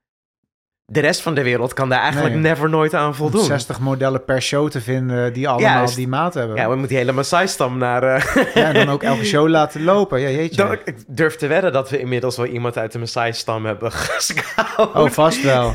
[0.86, 2.44] de rest van de wereld kan daar eigenlijk Nee.
[2.44, 3.44] never nooit aan voldoen.
[3.44, 6.56] 60 modellen per show te vinden die allemaal die maat hebben.
[6.56, 8.04] Ja, we moeten die hele Maasai-stam naar...
[8.04, 10.20] eh, Ja, en dan ook elke show laten lopen.
[10.20, 10.56] Ja, jeetje.
[10.56, 14.78] Dan- ik durf te wedden dat we inmiddels wel iemand uit de Maasai-stam hebben gescout.
[14.96, 15.74] Oh, vast wel.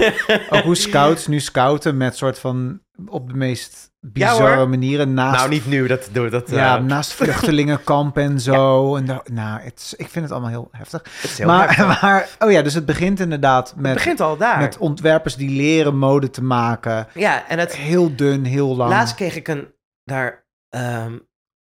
[0.50, 5.36] Ook hoe scouts nu scouten met soort van op de meest bizarre manieren naast...
[5.38, 5.86] nou, niet nu.
[5.86, 8.96] Dat, dat, dat, Ja, eh, naast vluchtelingenkamp en zo.
[8.96, 11.02] En daar- nou, het, is- ik vind het allemaal heel heftig.
[11.04, 12.00] het is heel maar, heftig.
[12.02, 14.58] maar, oh ja, dus het begint inderdaad Het met, begint al daar.
[14.58, 17.06] met ontwerpers die leren mode te maken.
[17.14, 18.90] Ja, en het, Heel dun, heel lang.
[18.90, 19.72] Laatst kreeg ik een
[20.04, 20.46] daar.
[20.68, 21.18] ehm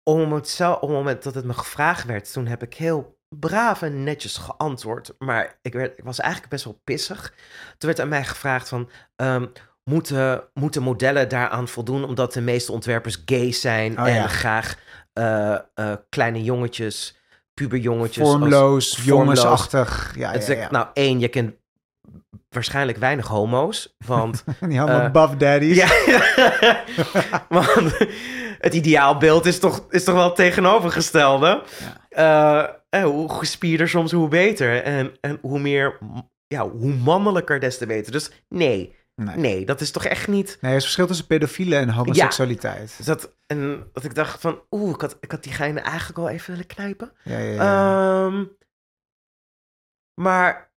[0.04, 3.20] om, het zelf, op het moment dat het me gevraagd werd, toen heb ik heel
[3.30, 5.14] braaf en netjes geantwoord.
[5.20, 7.34] Maar ik, werd, ik was eigenlijk best wel pissig.
[7.78, 8.90] Toen werd aan mij gevraagd van.
[9.16, 9.46] ehm,
[9.88, 14.28] moeten, moeten modellen daaraan voldoen omdat de meeste ontwerpers gay zijn Oh en ja.
[14.28, 14.76] graag
[15.14, 17.20] eh, eh, kleine jongetjes,
[17.54, 18.28] puberjongetjes.
[18.28, 20.14] Vormloos, jongensachtig.
[20.16, 21.54] Ja, ja, nou één, je kent
[22.50, 25.78] waarschijnlijk weinig homo's, want die allemaal eh, buff daddies.
[25.78, 25.88] ja,
[27.50, 27.98] want
[28.60, 31.64] het ideaalbeeld is toch, is toch wel het tegenovergestelde.
[32.90, 34.84] Hoe gespierder soms, hoe beter.
[34.84, 35.98] En, en hoe meer,
[36.48, 38.12] ja, hoe mannelijker, des te beter.
[38.12, 39.38] Dus nee, Nee.
[39.38, 40.58] nee, dat is toch echt niet...
[40.62, 43.06] Nee, er is verschil tussen pedofiele en homoseksualiteit.
[43.06, 46.52] Dat, en dat ik dacht van, oeh, ik had, ik had diegene eigenlijk wel even
[46.52, 47.12] willen knijpen.
[47.24, 48.26] Ja, ja, ja.
[48.26, 48.46] Ehm,
[50.22, 50.72] maar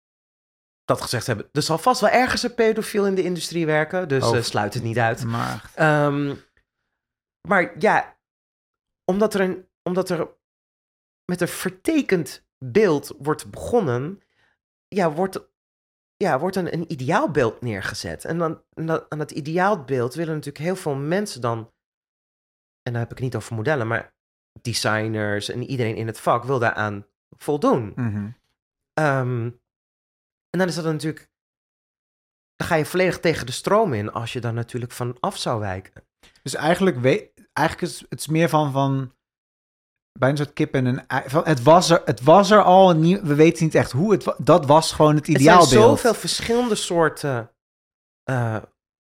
[0.85, 4.09] dat gezegd hebben, er zal vast wel ergens een pedofiel in de industrie werken.
[4.09, 4.37] Dus Oh.
[4.37, 5.25] eh, sluit het niet uit.
[5.25, 6.35] maar Ehm,
[7.49, 8.17] maar ja,
[9.05, 10.29] omdat er, een, omdat er
[11.25, 14.23] met een vertekend beeld wordt begonnen,
[14.89, 15.50] ja, wordt,
[16.23, 18.25] ja, wordt een, een ideaalbeeld neergezet.
[18.25, 18.63] En dan
[19.09, 21.59] aan dat ideaalbeeld willen natuurlijk heel veel mensen dan,
[22.83, 24.15] en dan heb ik het niet over modellen, maar
[24.61, 27.07] designers en iedereen in het vak wil daaraan
[27.37, 27.93] voldoen.
[27.97, 28.31] Mhm.
[28.93, 29.51] Ehm,
[30.51, 31.31] en dan is dat natuurlijk.
[32.57, 35.61] Dan ga je volledig tegen de stroom in als je daar natuurlijk van af zou
[35.61, 36.05] wijken.
[36.43, 39.15] Dus eigenlijk, weet, eigenlijk is het meer van, van
[40.19, 41.23] bijna een soort kip en een ei.
[41.29, 44.13] Van, het, was er, het was er al, nie- we weten niet echt hoe.
[44.13, 45.69] Het, wa- dat was gewoon het Er ideaalbeeld.
[45.69, 47.51] zijn zoveel verschillende soorten.
[48.23, 48.57] eh,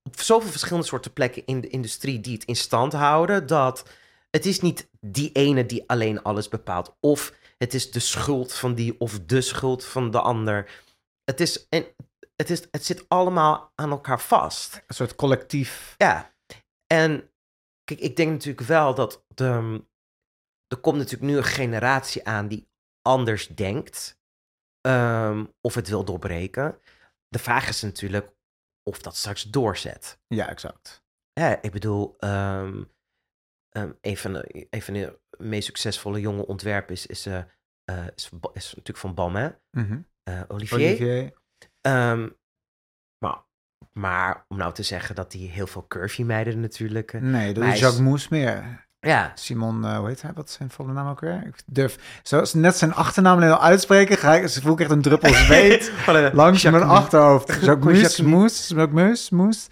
[0.09, 3.46] op zoveel verschillende soorten plekken in de industrie die het in stand houden.
[3.46, 3.88] Dat
[4.31, 6.96] het is niet die ene die alleen alles bepaalt.
[7.01, 10.70] Of het is de schuld van die of de schuld van de ander.
[11.25, 11.85] Het, is, en
[12.37, 14.83] het, is, het zit allemaal aan elkaar vast.
[14.87, 15.94] Een soort collectief.
[15.96, 16.33] Ja,
[16.87, 17.31] en
[17.85, 19.83] kijk, ik denk natuurlijk wel dat de,
[20.71, 22.69] er komt natuurlijk nu een generatie aan die
[23.03, 24.19] anders denkt.
[24.81, 26.79] ehm, of het wil doorbreken.
[27.29, 28.33] De vraag is natuurlijk
[28.83, 30.19] of dat straks doorzet.
[30.27, 31.03] Ja, exact.
[31.33, 32.83] Hè, ik bedoel, ehm,
[33.69, 37.39] ehm, een, van de, een van de meest succesvolle jonge ontwerpen is, is, eh,
[37.85, 38.31] eh, is,
[38.69, 40.01] natuurlijk van Balmain, Mhm.
[40.23, 40.79] eh, Olivier.
[40.79, 41.33] Olivier.
[43.19, 43.45] Maar,
[43.93, 47.13] maar om nou te zeggen dat hij heel veel curvy meiden natuurlijk...
[47.13, 48.89] Nee, dat is- Jacques Moes meer.
[49.01, 50.31] Ja, Simon, eh, hoe heet hij?
[50.35, 51.43] Wat is zijn volle naam ook weer?
[51.47, 55.03] Ik durf, zoals net zijn achternaam alleen al uitspreken, ga ik, voel ik echt een
[55.03, 55.93] druppel zweet
[56.33, 57.59] langs mijn achterhoofd.
[57.61, 59.69] Jacques Moes, Moes, Moes, Moes.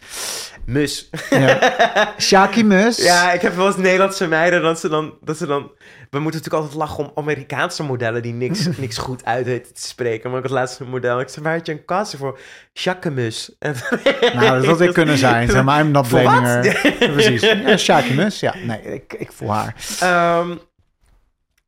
[0.69, 1.11] Mus.
[1.31, 2.15] Ja.
[2.19, 2.97] Shaki Mus.
[2.97, 5.71] Ja, ik heb wel eens Nederlandse meiden dat ze dan, dat ze dan...
[6.11, 9.87] We moeten natuurlijk altijd lachen om Amerikaanse modellen die niks, niks goed uit weten te
[9.87, 10.31] spreken.
[10.31, 12.39] Maar ik had laatst een model, ik zei, waar had je een casting voor?
[12.73, 13.57] Jacquemus.
[14.35, 15.51] Nou, dat had ik kunnen zijn.
[15.51, 17.09] Zeg maar, I'm not blaming her.
[17.13, 17.41] Precies.
[17.41, 18.29] Ja.
[18.29, 19.75] Ja, nee, ik, ik voel haar.
[20.01, 20.57] Ehm,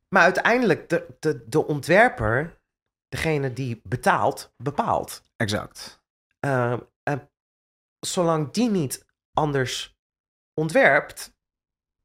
[0.09, 2.57] maar uiteindelijk, de, de, de ontwerper,
[3.09, 5.23] degene die betaalt, bepaalt.
[5.37, 6.01] Exact.
[6.39, 6.77] Ehm,
[8.05, 9.97] zolang die niet anders
[10.53, 11.33] ontwerpt,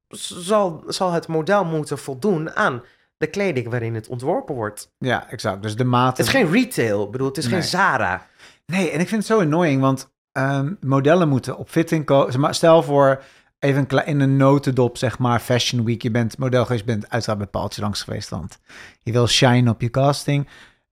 [0.08, 2.82] zal, zal het model moeten voldoen aan
[3.16, 4.92] de kleding waarin het ontworpen wordt.
[4.98, 5.62] Ja, exact.
[5.62, 6.16] Dus de maat.
[6.16, 7.52] Het is geen retail, bedoel, het is Nee.
[7.52, 8.26] geen Zara.
[8.66, 12.40] Nee, en ik vind het zo annoying, want ehm, modellen moeten op fitting komen.
[12.40, 13.22] Maar stel voor,
[13.58, 16.02] even een in een notendop, zeg maar, Fashion Week.
[16.02, 18.58] Je bent model geweest, je bent uiteraard bij Paaltje langs geweest, want
[19.02, 20.48] je wil shine op je casting.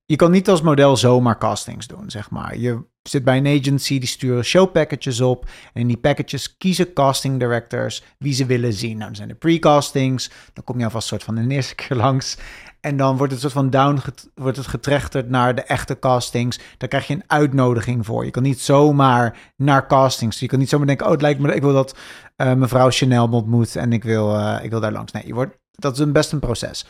[0.06, 2.56] Je kan niet als model zomaar castings doen, zeg maar.
[2.56, 5.44] Je zit bij een agency, die sturen showpackages op.
[5.72, 8.92] En in die packages kiezen casting directors wie ze willen zien.
[8.92, 10.30] Nou, dan zijn er pre-castings.
[10.52, 12.36] Dan kom je alvast soort van de eerste keer langs.
[12.80, 14.00] En dan wordt het soort van down
[14.34, 16.58] wordt het getrechterd naar de echte castings.
[16.78, 18.24] Daar krijg je een uitnodiging voor.
[18.24, 20.40] Je kan niet zomaar naar castings.
[20.40, 21.96] Je kan niet zomaar denken: oh, het lijkt me, ik wil dat
[22.36, 25.12] eh, mevrouw Chanel me ontmoet en ik wil, eh, ik wil daar langs.
[25.12, 26.84] Nee, je wordt, dat is een best een proces.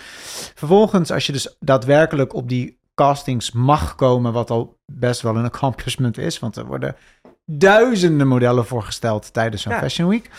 [0.55, 5.45] Vervolgens, als je dus daadwerkelijk op die castings mag komen, wat al best wel een
[5.45, 6.97] accomplishment is, want er worden
[7.47, 9.79] duizenden modellen voorgesteld tijdens zo'n Ja.
[9.79, 10.31] Fashion Week.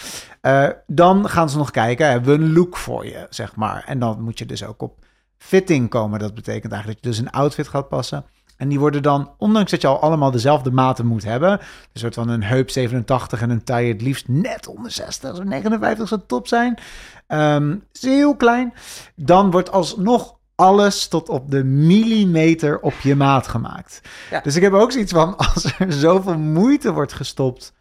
[0.42, 3.84] Eh, dan gaan ze nog kijken, hebben we een look voor je, zeg maar.
[3.86, 5.00] En dan moet je dus ook op
[5.38, 6.20] fitting komen.
[6.20, 8.26] Dat betekent eigenlijk dat je dus een outfit gaat passen.
[8.58, 12.14] En die worden dan, ondanks dat je al allemaal dezelfde maten moet hebben, een soort
[12.14, 16.22] van een heup 87 en een taille het liefst net onder 60, zo 59 zou
[16.28, 16.78] top zijn.
[17.28, 18.74] Ehm is heel klein.
[19.16, 24.02] Dan wordt alsnog alles tot op de millimeter op je maat gemaakt.
[24.32, 24.42] Ja.
[24.42, 27.74] Dus ik heb ook zoiets van, als er zoveel moeite wordt gestopt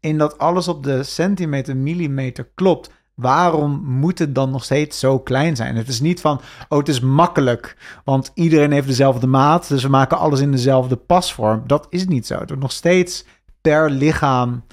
[0.00, 5.18] in dat alles op de centimeter, millimeter klopt, waarom moet het dan nog steeds zo
[5.18, 5.76] klein zijn?
[5.76, 9.88] Het is niet van, oh, het is makkelijk, want iedereen heeft dezelfde maat, dus we
[9.88, 11.62] maken alles in dezelfde pasvorm.
[11.66, 12.38] Dat is niet zo.
[12.38, 13.24] Het wordt nog steeds
[13.60, 14.64] per lichaam.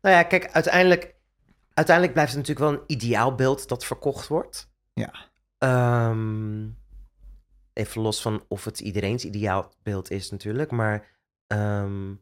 [0.00, 1.14] Nou ja, kijk, uiteindelijk,
[1.74, 4.70] uiteindelijk blijft het natuurlijk wel een ideaalbeeld dat verkocht wordt.
[4.92, 5.27] Ja.
[5.58, 6.70] Ehm,
[7.72, 11.20] even los van of het iedereen's ideaalbeeld is natuurlijk, maar...
[11.46, 12.14] ehm,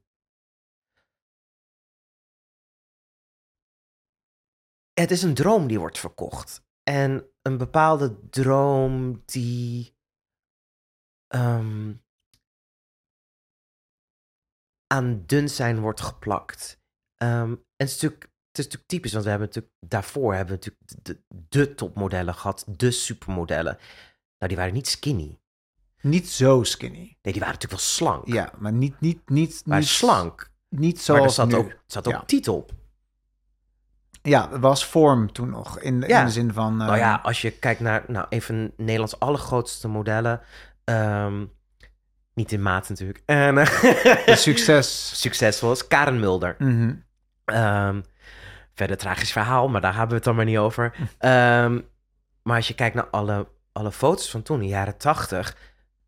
[4.92, 6.64] het is een droom die wordt verkocht.
[6.83, 9.96] En een bepaalde droom die...
[11.27, 11.94] ehm,
[14.87, 16.81] aan dun zijn wordt geplakt.
[17.14, 20.64] Ehm, en het is, natuurlijk, is natuurlijk typisch, want we hebben natuurlijk daarvoor hebben we
[20.64, 23.79] natuurlijk de, de topmodellen gehad, de supermodellen.
[24.38, 25.38] Nou, die waren niet skinny.
[26.01, 26.99] Niet zo skinny.
[26.99, 28.27] Nee, die waren natuurlijk wel slank.
[28.27, 30.51] Ja, maar niet, niet, niet, maar niet slank.
[30.69, 31.55] Niet maar er zoals zat nu.
[31.55, 32.23] ook, zat ook Ja.
[32.27, 32.73] titel op.
[34.23, 35.79] Ja, er was vorm toen nog.
[35.81, 36.19] In, Ja.
[36.21, 36.77] in de zin van...
[36.77, 40.40] nou ehm, ja, als je kijkt naar nou, een van Nederlands allergrootste modellen.
[40.85, 41.45] ehm,
[42.35, 43.23] niet in maat natuurlijk.
[43.27, 43.66] En,
[44.38, 45.21] Succes.
[45.21, 46.57] Succesvol is Karen Mulder.
[46.59, 46.95] Mhm.
[47.45, 48.01] Ehm,
[48.76, 50.94] verder tragisch verhaal, maar daar hebben we het dan maar niet over.
[51.18, 51.80] Ehm,
[52.42, 55.56] maar als je kijkt naar alle, alle foto's van toen, in de jaren tachtig...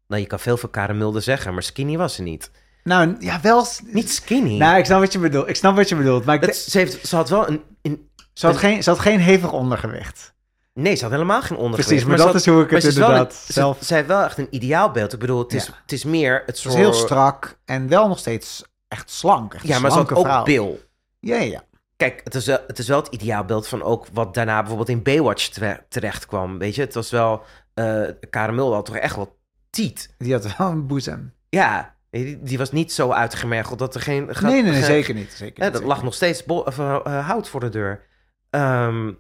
[0.07, 2.51] Nou, je kan veel van Karen Mulder zeggen, maar skinny was ze niet.
[2.85, 3.67] Nou, ja, wel...
[3.85, 4.57] Niet skinny.
[4.59, 5.49] Nou, ik snap wat je bedoelt.
[5.49, 6.25] Ik snap wat je bedoelt.
[6.25, 7.63] Maar ze, heeft, ze had wel een...
[7.83, 10.35] een ze, had geen, ze had geen hevig ondergewicht.
[10.75, 11.89] Nee, ze had helemaal geen ondergewicht.
[11.89, 13.79] Precies, maar, dat ze had- is hoe ik het ze inderdaad een- ze- zelf...
[13.81, 15.13] Zij heeft wel echt een ideaalbeeld.
[15.13, 15.73] Ik bedoel, het is, Ja.
[15.83, 16.75] het is meer het Het soort...
[16.75, 19.55] is heel strak en wel nog steeds echt slank.
[19.55, 20.45] Echt Ja, maar ze had ook vrouw.
[20.45, 20.81] bil.
[21.21, 21.63] Ja, ja.
[21.99, 25.03] Kijk, het is, wel, het is wel het ideaalbeeld van ook wat daarna bijvoorbeeld in
[25.03, 26.59] Baywatch tere- terecht kwam.
[26.59, 27.43] Weet je, het was wel...
[27.75, 29.39] eh Karamel had toch echt wel
[29.71, 30.15] tiet.
[30.19, 31.35] Die had wel een boezem.
[31.49, 34.25] Ja, die, die was niet zo uitgemergeld dat er geen...
[34.27, 35.33] Nee, nee, nee, geen- zeker niet.
[35.33, 38.07] Zeker dat zeker lag nog steeds of, eh, eh, hout voor de deur.
[38.51, 39.13] Ehm,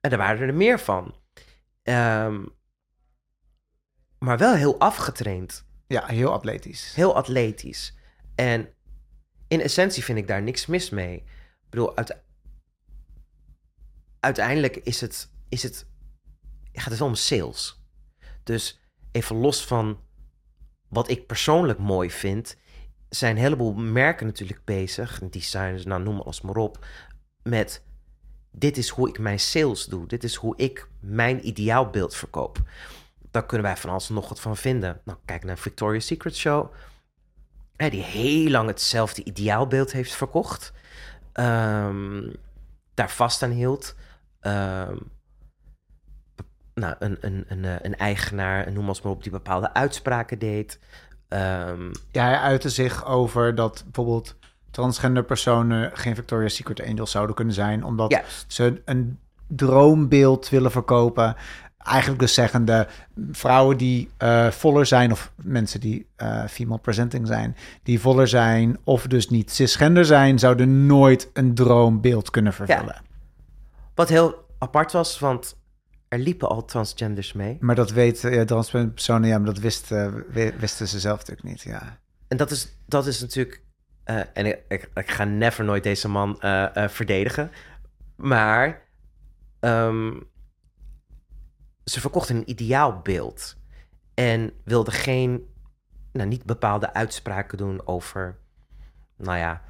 [0.00, 1.14] en er waren er meer van.
[1.82, 2.44] Ehm,
[4.18, 5.66] maar wel heel afgetraind.
[5.86, 6.92] Ja, heel atletisch.
[6.94, 7.96] Heel atletisch.
[8.34, 8.68] En
[9.48, 11.24] in essentie vind ik daar niks mis mee.
[11.68, 12.22] Ik bedoel, uite-
[14.20, 15.86] uiteindelijk is het, is het,
[16.72, 17.80] gaat het om sales.
[18.42, 18.80] Dus
[19.12, 20.00] even los van
[20.88, 22.56] wat ik persoonlijk mooi vind,
[23.08, 26.86] zijn een heleboel merken natuurlijk bezig, designers, nou noem alles maar op,
[27.42, 27.82] met
[28.50, 30.06] dit is hoe ik mijn sales doe.
[30.06, 32.58] Dit is hoe ik mijn ideaalbeeld verkoop.
[33.30, 35.00] Daar kunnen wij van alles nog wat van vinden.
[35.04, 36.72] Nou, kijk naar Victoria's Secret Show.
[37.76, 40.72] Die heel lang hetzelfde ideaalbeeld heeft verkocht.
[41.38, 42.30] Ehm,
[42.94, 43.94] daar vast aan hield.
[46.34, 50.38] Be- nou, een, een, een, eh, een eigenaar, noem als maar op, die bepaalde uitspraken
[50.38, 50.78] deed.
[51.28, 54.36] Ehm, Ja, hij uitte zich over dat bijvoorbeeld
[54.70, 58.10] transgender personen geen Victoria's Secret Angels zouden kunnen zijn, omdat
[58.46, 61.36] ze een droombeeld willen verkopen.
[61.88, 62.86] Eigenlijk dus zeggende,
[63.30, 68.78] vrouwen die eh, voller zijn, of mensen die eh, female presenting zijn, die voller zijn,
[68.84, 73.02] of dus niet cisgender zijn, zouden nooit een droombeeld kunnen vervullen.
[73.94, 75.56] Wat heel apart was, want
[76.08, 77.56] er liepen al transgenders mee.
[77.60, 81.48] Maar dat weten ja, transgender personen, ja, maar dat wisten, wi- wisten ze zelf natuurlijk
[81.48, 81.98] niet, ja.
[82.28, 83.62] En dat is, dat is natuurlijk.
[84.04, 87.50] eh, en ik, ik, ik ga never nooit deze man eh, eh, verdedigen.
[88.16, 88.82] Maar
[89.60, 90.12] ehm,
[91.88, 93.56] ze verkochten een ideaalbeeld.
[94.14, 95.46] En wilden geen,
[96.12, 98.36] nou, niet bepaalde uitspraken doen over,
[99.16, 99.62] nou ja,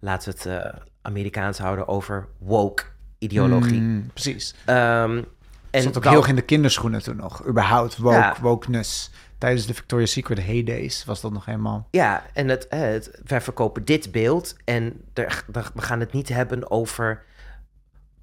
[0.00, 2.84] laten we het eh, Amerikaans houden over woke
[3.18, 3.80] ideologie.
[3.80, 4.54] Mm, precies.
[4.64, 5.22] Ehm,
[5.70, 7.46] En zat ook heel erg in de kinderschoenen toen nog.
[7.46, 8.36] Überhaupt, woke, Ja.
[8.40, 9.10] wokeness.
[9.38, 11.88] Tijdens de Victoria's Secret heydays was dat nog helemaal...
[11.90, 16.28] Ja, en het, eh, het, wij verkopen dit beeld en er- we gaan het niet
[16.28, 17.24] hebben over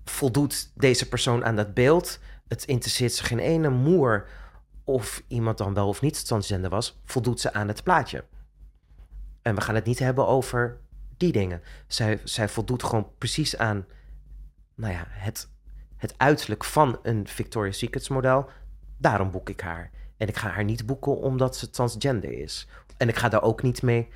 [0.06, 2.20] voldoet deze persoon aan dat beeld.
[2.54, 4.28] Het interesseert zich geen ene moer
[4.84, 8.24] of iemand dan wel of niet transgender was, voldoet ze aan het plaatje.
[9.42, 10.78] En we gaan het niet hebben over
[11.18, 11.62] die dingen.
[11.88, 13.86] Zij, zij voldoet gewoon precies aan
[14.76, 15.50] nou ja, het,
[15.98, 18.50] het uiterlijk van een Victoria's Secrets model.
[18.98, 19.92] Daarom boek ik haar.
[20.18, 22.68] En ik ga haar niet boeken omdat ze transgender is.
[22.98, 24.10] En ik ga daar ook niet mee.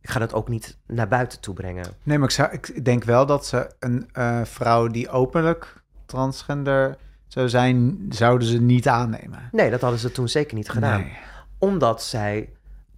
[0.00, 1.86] Ik ga dat ook niet naar buiten toe brengen.
[2.02, 6.96] Nee, maar ik, zou, ik denk wel dat ze een eh, vrouw die openlijk transgender
[7.28, 9.48] zou zijn, zouden ze niet aannemen.
[9.52, 11.00] Nee, dat hadden ze toen zeker niet gedaan.
[11.00, 11.16] Nee,
[11.58, 12.52] Omdat zij.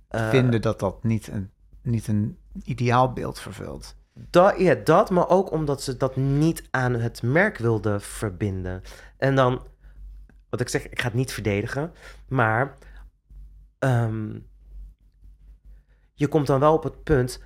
[0.08, 1.50] eh, vinden dat dat niet een,
[1.82, 3.96] niet een ideaalbeeld vervult.
[4.30, 8.82] Dat, ja, dat, maar ook omdat ze dat niet aan het merk wilden verbinden.
[9.16, 9.62] En dan,
[10.48, 11.92] wat ik zeg, ik ga het niet verdedigen,
[12.28, 12.74] maar
[13.78, 14.38] ehm,
[16.14, 17.42] je komt dan wel op het punt,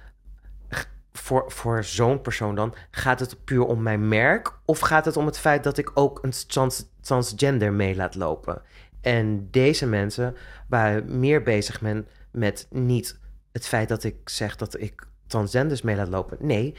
[1.19, 5.27] voor, voor zo'n persoon dan, gaat het puur om mijn merk of gaat het om
[5.27, 8.63] het feit dat ik ook een trans, transgender mee laat lopen?
[9.01, 10.37] En deze mensen
[10.69, 13.19] waren meer bezig men, met niet
[13.53, 16.37] het feit dat ik zeg dat ik transgenders mee laat lopen.
[16.41, 16.75] Nee,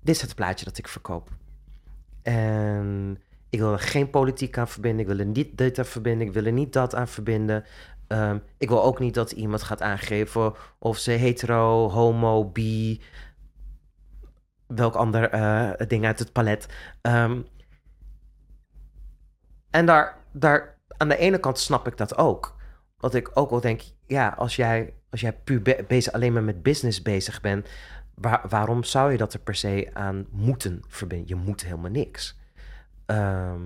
[0.00, 1.30] dit is het plaatje dat ik verkoop.
[2.22, 3.18] En
[3.50, 5.00] ik wil er geen politiek aan verbinden.
[5.00, 6.26] Ik wil er niet dit aan verbinden.
[6.26, 7.64] Ik wil er niet dat aan verbinden.
[8.12, 13.00] Ehm, ik wil ook niet dat iemand gaat aangeven of ze hetero, homo, bi,
[14.66, 16.66] welk ander eh, ding uit het palet.
[17.00, 17.40] Ehm,
[19.70, 22.56] en daar, daar, aan de ene kant snap ik dat ook.
[22.96, 26.42] Want ik ook wel denk, ja, als jij, als jij puur be- bezig, alleen maar
[26.44, 27.68] met business bezig bent,
[28.14, 31.28] waar- waarom zou je dat er per se aan moeten verbinden?
[31.28, 32.38] Je moet helemaal niks.
[33.06, 33.62] Ehm,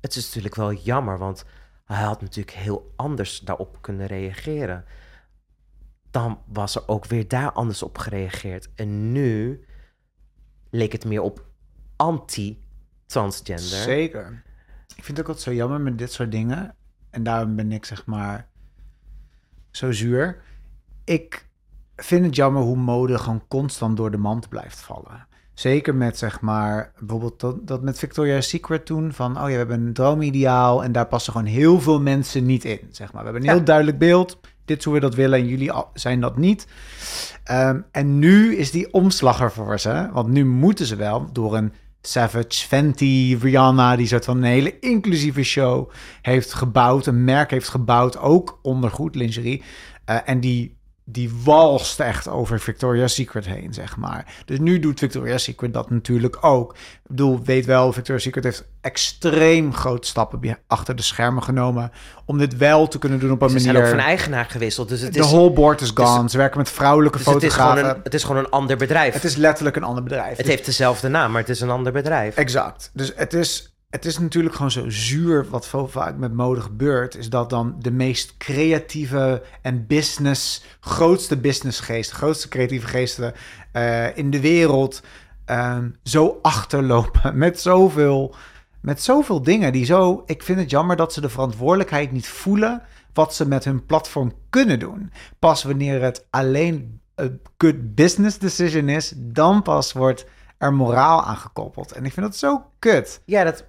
[0.00, 1.44] het is natuurlijk wel jammer, want
[1.84, 4.84] hij had natuurlijk heel anders daarop kunnen reageren.
[6.10, 8.74] Dan was er ook weer daar anders op gereageerd.
[8.74, 9.64] En nu
[10.70, 11.46] leek het meer op
[11.96, 13.64] anti-transgender.
[13.64, 14.42] Zeker.
[14.96, 16.76] Ik vind het ook altijd zo jammer met dit soort dingen.
[17.10, 18.48] En daarom ben ik zeg maar
[19.70, 20.42] zo zuur.
[21.04, 21.48] Ik
[21.96, 25.26] vind het jammer hoe mode gewoon constant door de mand blijft vallen.
[25.54, 29.52] Zeker met zeg maar bijvoorbeeld dat, dat met Victoria's Secret toen van oh ja we
[29.52, 33.24] hebben een droomideaal en daar passen gewoon heel veel mensen niet in zeg maar.
[33.24, 33.54] We hebben een Ja.
[33.54, 34.38] heel duidelijk beeld.
[34.64, 36.66] Dit is hoe we dat willen en jullie zijn dat niet.
[37.44, 40.08] Ehm, en nu is die omslag er voor ze.
[40.12, 44.78] Want nu moeten ze wel door een Savage, Fenty, Rihanna, die soort van een hele
[44.78, 45.90] inclusieve show
[46.22, 49.62] heeft gebouwd, een merk heeft gebouwd, ook onder goed lingerie.
[50.10, 50.76] Uh, en die
[51.06, 54.34] die walst echt over Victoria's Secret heen, zeg maar.
[54.44, 56.72] Dus nu doet Victoria's Secret dat natuurlijk ook.
[56.74, 61.90] Ik bedoel, weet wel, Victoria's Secret heeft extreem grote stappen achter de schermen genomen...
[62.24, 63.72] om dit wel te kunnen doen op een Ze manier...
[63.72, 65.26] zijn ook van eigenaar gewisseld, dus het de is...
[65.26, 66.30] whole board is dus- gone.
[66.30, 67.78] Ze werken met vrouwelijke dus het is, fotografen.
[67.78, 69.14] gewoon een, het is gewoon een ander bedrijf.
[69.14, 70.28] Het is letterlijk een ander bedrijf.
[70.28, 72.36] Het Dus- heeft dezelfde naam, maar het is een ander bedrijf.
[72.36, 72.90] Exact.
[72.92, 77.16] Dus het is, het is natuurlijk gewoon zo zuur wat vaak met mode gebeurt.
[77.16, 83.34] Is dat dan de meest creatieve en business, grootste businessgeest, grootste creatieve geesten
[83.72, 85.02] eh, in de wereld
[85.44, 88.34] ehm, zo achterlopen met zoveel,
[88.80, 90.22] met zoveel dingen die zo.
[90.26, 92.82] Ik vind het jammer dat ze de verantwoordelijkheid niet voelen
[93.12, 95.12] wat ze met hun platform kunnen doen.
[95.38, 100.26] Pas wanneer het alleen een good business decision is, dan pas wordt
[100.58, 101.92] er moraal aan gekoppeld.
[101.92, 103.20] En ik vind dat zo kut.
[103.24, 103.64] Ja, dat,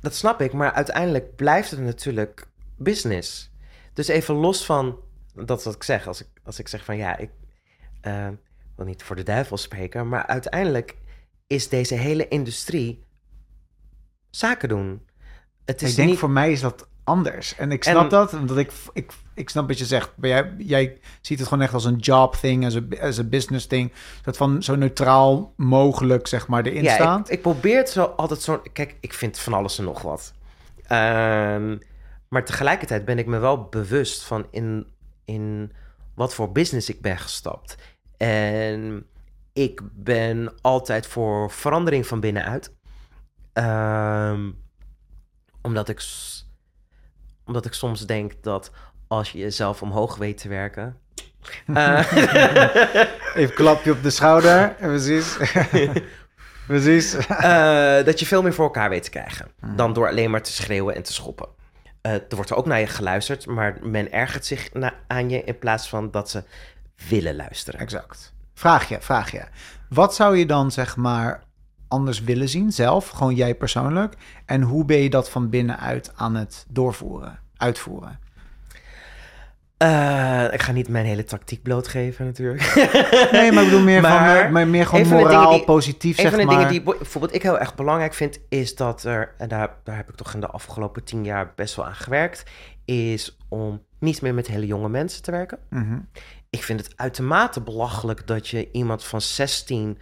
[0.00, 3.50] dat snap ik, maar uiteindelijk blijft het natuurlijk business.
[3.92, 4.98] Dus even los van
[5.34, 7.30] dat wat ik zeg, als ik, als ik zeg van ja, ik
[8.00, 8.28] eh,
[8.76, 10.96] wil niet voor de duivel spreken, maar uiteindelijk
[11.46, 13.04] is deze hele industrie
[14.30, 15.06] zaken doen.
[15.64, 16.18] Het is ik denk niet...
[16.18, 17.54] voor mij is dat anders.
[17.56, 20.10] En ik En- snap dat, omdat ik, ik, ik snap wat je zegt.
[20.16, 23.24] Maar jij, jij ziet het gewoon echt als een job thing, als een as a
[23.24, 23.92] business thing.
[24.22, 27.20] Dat van zo neutraal mogelijk, zeg maar, erin ja, staan.
[27.20, 28.62] ik, ik probeer het zo altijd zo.
[28.72, 30.32] Kijk, ik vind van alles en nog wat.
[30.82, 31.76] Ehm,
[32.28, 34.86] maar tegelijkertijd ben ik me wel bewust van in,
[35.24, 35.72] in
[36.14, 37.76] wat voor business ik ben gestapt.
[38.16, 39.06] En
[39.52, 42.76] ik ben altijd voor verandering van binnenuit.
[43.52, 44.50] Ehm,
[45.62, 46.02] omdat, ik,
[47.48, 48.70] omdat ik soms denk dat
[49.08, 50.96] als je jezelf omhoog weet te werken.
[51.74, 52.04] eh,
[53.34, 54.74] Even klapje op de schouder.
[54.74, 55.36] Precies.
[56.66, 57.14] Precies.
[57.14, 59.48] Eh, dat je veel meer voor elkaar weet te krijgen.
[59.74, 61.48] Dan door alleen maar te schreeuwen en te schoppen.
[62.00, 64.68] Eh, er wordt ook naar je geluisterd, maar men ergert zich
[65.06, 66.42] aan je in plaats van dat ze
[67.08, 67.80] willen luisteren.
[67.80, 68.32] Exact.
[68.54, 69.42] Vraag je, vraag je.
[69.88, 71.42] Wat zou je dan, zeg maar,
[71.88, 73.08] anders willen zien zelf?
[73.08, 74.14] Gewoon jij persoonlijk.
[74.46, 78.18] En hoe ben je dat van binnenuit aan het doorvoeren, uitvoeren?
[79.76, 82.74] Eh, ik ga niet mijn hele tactiek blootgeven natuurlijk.
[83.32, 86.22] Nee, maar ik bedoel meer, Maar van, maar meer gewoon moraal, dingen die- positief, Een
[86.22, 86.54] zeg van de maar.
[86.54, 90.08] dingen die bijvoorbeeld ik heel erg belangrijk vind, is dat er, en daar, daar heb
[90.08, 92.42] ik toch in de afgelopen tien jaar best wel aan gewerkt,
[92.84, 95.58] is om niet meer met hele jonge mensen te werken.
[95.70, 95.98] Mhm.
[96.50, 99.98] Ik vind het uitermate belachelijk dat je iemand van 16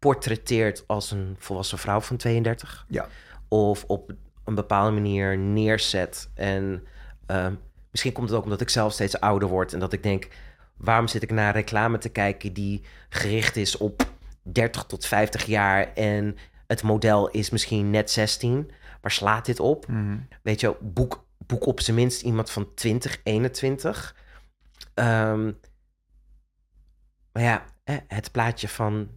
[0.00, 2.84] portretteert als een volwassen vrouw van 32.
[2.88, 3.08] Ja.
[3.48, 4.12] Of op
[4.44, 6.30] een bepaalde manier neerzet.
[6.34, 6.86] En
[7.26, 7.54] ehm,
[7.90, 9.72] misschien komt het ook omdat ik zelf steeds ouder word.
[9.72, 10.28] En dat ik denk,
[10.76, 14.02] waarom zit ik naar reclame te kijken die gericht is op
[14.42, 15.92] 30 tot 50 jaar.
[15.94, 16.36] En
[16.66, 18.70] het model is misschien net 16.
[19.00, 19.88] Waar slaat dit op?
[19.88, 20.16] Mhm.
[20.42, 24.16] Weet je, boek, boek op zijn minst iemand van 20, 21.
[24.94, 25.52] Ehm,
[27.32, 27.64] maar ja,
[28.06, 29.08] het plaatje van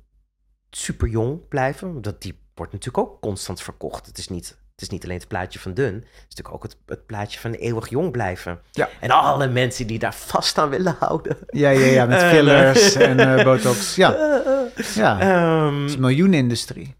[0.77, 4.05] super jong blijven, dat die wordt natuurlijk ook constant verkocht.
[4.05, 6.63] Het is niet, het is niet alleen het plaatje van dun, het is natuurlijk ook
[6.63, 8.59] het, het plaatje van eeuwig jong blijven.
[8.71, 8.89] Ja.
[8.99, 11.37] En alle mensen die daar vast aan willen houden.
[11.47, 13.95] Ja, ja, ja, met Eh, fillers en eh, botox.
[13.95, 14.09] Ja,
[14.95, 15.19] ja.
[15.19, 16.95] Ehm, Het is een miljoenenindustrie.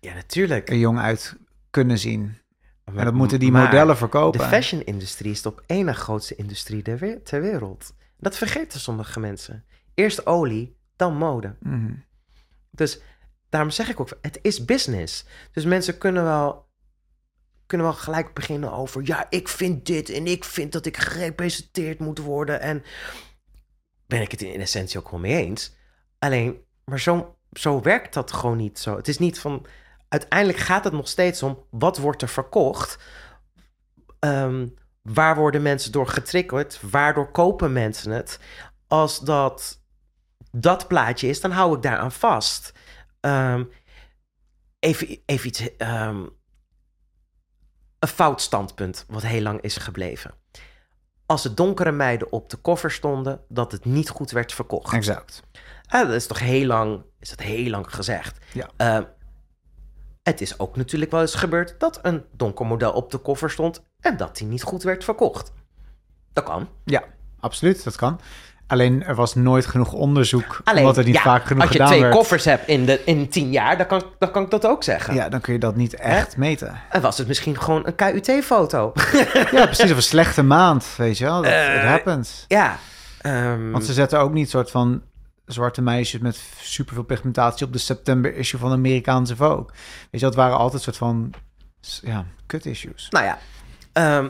[0.00, 0.68] ja, natuurlijk.
[0.70, 1.36] Er jong uit
[1.70, 2.36] kunnen zien.
[2.84, 4.40] Maar- En dat moeten die modellen verkopen.
[4.40, 7.92] De fashion-industrie is de op één na grootste industrie we- ter wereld.
[8.18, 9.64] Dat vergeten sommige mensen.
[9.94, 11.56] Eerst olie, dan mode.
[11.60, 11.92] Mhm.
[12.70, 13.00] Dus
[13.48, 15.24] daarom zeg ik ook, het is business.
[15.52, 16.68] Dus mensen kunnen wel,
[17.66, 19.00] kunnen wel gelijk beginnen over...
[19.04, 22.60] ja, ik vind dit en ik vind dat ik gerepresenteerd moet worden.
[22.60, 22.82] En
[24.06, 25.76] ben ik het in essentie ook wel mee eens.
[26.18, 28.96] Alleen, maar zo, zo werkt dat gewoon niet zo.
[28.96, 29.66] Het is niet van...
[30.08, 32.98] Uiteindelijk gaat het nog steeds om wat wordt er verkocht.
[34.18, 34.66] Ehm,
[35.02, 36.80] waar worden mensen door getriggerd?
[36.90, 38.38] Waardoor kopen mensen het?
[38.86, 39.82] Als dat
[40.50, 42.72] dat plaatje is, dan hou ik daaraan vast.
[43.20, 43.64] Ehm,
[44.78, 45.76] even, even iets.
[45.76, 46.26] ehm,
[47.98, 50.34] een fout standpunt, wat heel lang is gebleven.
[51.26, 54.92] Als de donkere meiden op de koffer stonden, dat het niet goed werd verkocht.
[54.92, 55.42] Exact.
[55.86, 58.38] Ah, dat is toch heel lang, is dat heel lang gezegd.
[58.52, 58.70] Ja.
[58.76, 59.04] Ehm,
[60.22, 63.82] het is ook natuurlijk wel eens gebeurd dat een donker model op de koffer stond
[64.00, 65.52] en dat die niet goed werd verkocht.
[66.32, 66.68] Dat kan.
[66.84, 67.04] Ja,
[67.40, 68.20] absoluut, dat kan.
[68.68, 71.74] Alleen er was nooit genoeg onderzoek, Alleen, omdat het niet ja, vaak genoeg als je
[71.76, 72.14] gedaan twee werd.
[72.14, 75.14] koffers hebt in, de, in tien jaar, dan kan, dan kan ik dat ook zeggen.
[75.14, 76.80] Ja, dan kun je dat niet echt meten.
[76.90, 78.92] En was het misschien gewoon een KUT-foto?
[79.50, 79.90] Ja, precies.
[79.90, 81.42] Of een slechte maand, weet je wel.
[81.42, 82.44] Dat, it happens.
[82.48, 82.78] ja.
[83.20, 85.02] ehm, Want ze zetten ook niet soort van
[85.46, 89.66] zwarte meisjes met superveel pigmentatie op de september issue van de Amerikaanse Vogue.
[90.10, 91.32] Weet je, dat waren altijd soort van
[92.02, 93.06] ja, kut issues.
[93.10, 93.38] Nou ja,
[93.92, 94.28] ehm,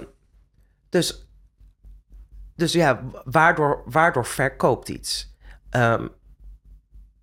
[0.88, 1.27] dus,
[2.58, 5.36] dus ja, waardoor, waardoor verkoopt iets?
[5.70, 6.08] Ehm,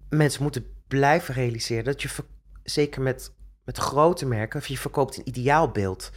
[0.09, 2.09] mensen moeten blijven realiseren dat je,
[2.63, 3.33] zeker met,
[3.63, 6.11] met grote merken, of je verkoopt een ideaalbeeld.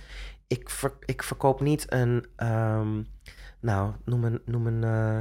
[0.47, 3.03] Ik, ver, ik verkoop niet een, ehm,
[3.61, 5.19] nou, noem een, noem een, eh,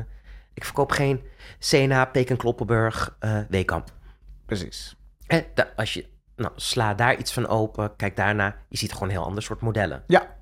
[0.54, 1.22] ik verkoop geen
[1.60, 3.91] CNA, Peking Kloppenburg, eh Weekamp.
[4.45, 4.95] Precies.
[5.28, 9.08] Eh, da- als je, nou, sla daar iets van open, kijk daarna, je ziet gewoon
[9.08, 10.36] een heel ander soort modellen Ja,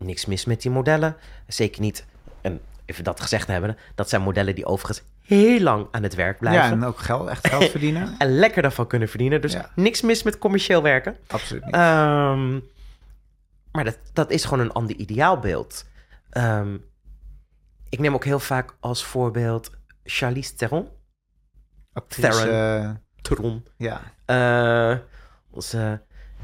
[0.00, 1.16] niks mis met die modellen.
[1.46, 2.04] Zeker niet,
[2.40, 6.32] en even dat gezegd hebben, dat zijn modellen die overigens heel lang aan het werk
[6.32, 6.72] ja blijven.
[6.72, 8.14] en ook geld, echt geld verdienen.
[8.18, 9.40] en lekker daarvan kunnen verdienen.
[9.40, 9.70] Dus Ja.
[9.74, 11.16] niks mis met commercieel werken.
[11.26, 11.74] Absoluut niet.
[11.74, 12.52] Ehm,
[13.72, 15.84] maar dat, dat is gewoon een ander ideaalbeeld.
[16.30, 16.76] Ehm,
[17.88, 19.70] ik neem ook heel vaak als voorbeeld
[20.04, 20.88] Charlize Theron.
[21.92, 22.48] Actrice, Theron.
[22.84, 22.90] eh,
[23.22, 23.66] Theron.
[23.76, 24.98] ja, Eh,
[25.50, 26.00] onze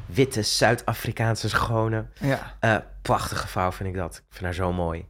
[0.06, 2.06] witte Zuid-Afrikaanse schone.
[2.20, 2.76] ja, Eh,
[3.06, 4.16] prachtige vrouw vind ik dat.
[4.16, 5.06] Ik vind haar zo mooi.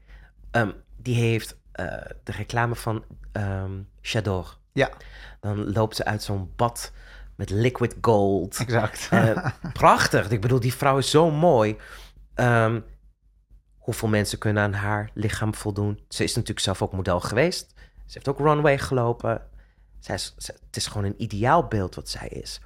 [0.50, 1.86] Ehm, die heeft eh,
[2.24, 4.48] de reclame van ehm J'adore.
[4.72, 4.90] ja,
[5.40, 6.92] Dan loopt ze uit zo'n bad
[7.36, 8.56] met liquid gold.
[8.58, 9.08] exact.
[9.10, 10.30] Eh, prachtig.
[10.30, 11.76] Ik bedoel, die vrouw is zo mooi.
[12.34, 12.80] Ehm,
[13.78, 16.00] hoeveel mensen kunnen aan haar lichaam voldoen?
[16.08, 17.72] Ze is natuurlijk zelf ook model geweest.
[17.76, 19.42] Ze heeft ook runway gelopen.
[19.98, 22.60] Zij is, ze- het is gewoon een ideaalbeeld wat zij is.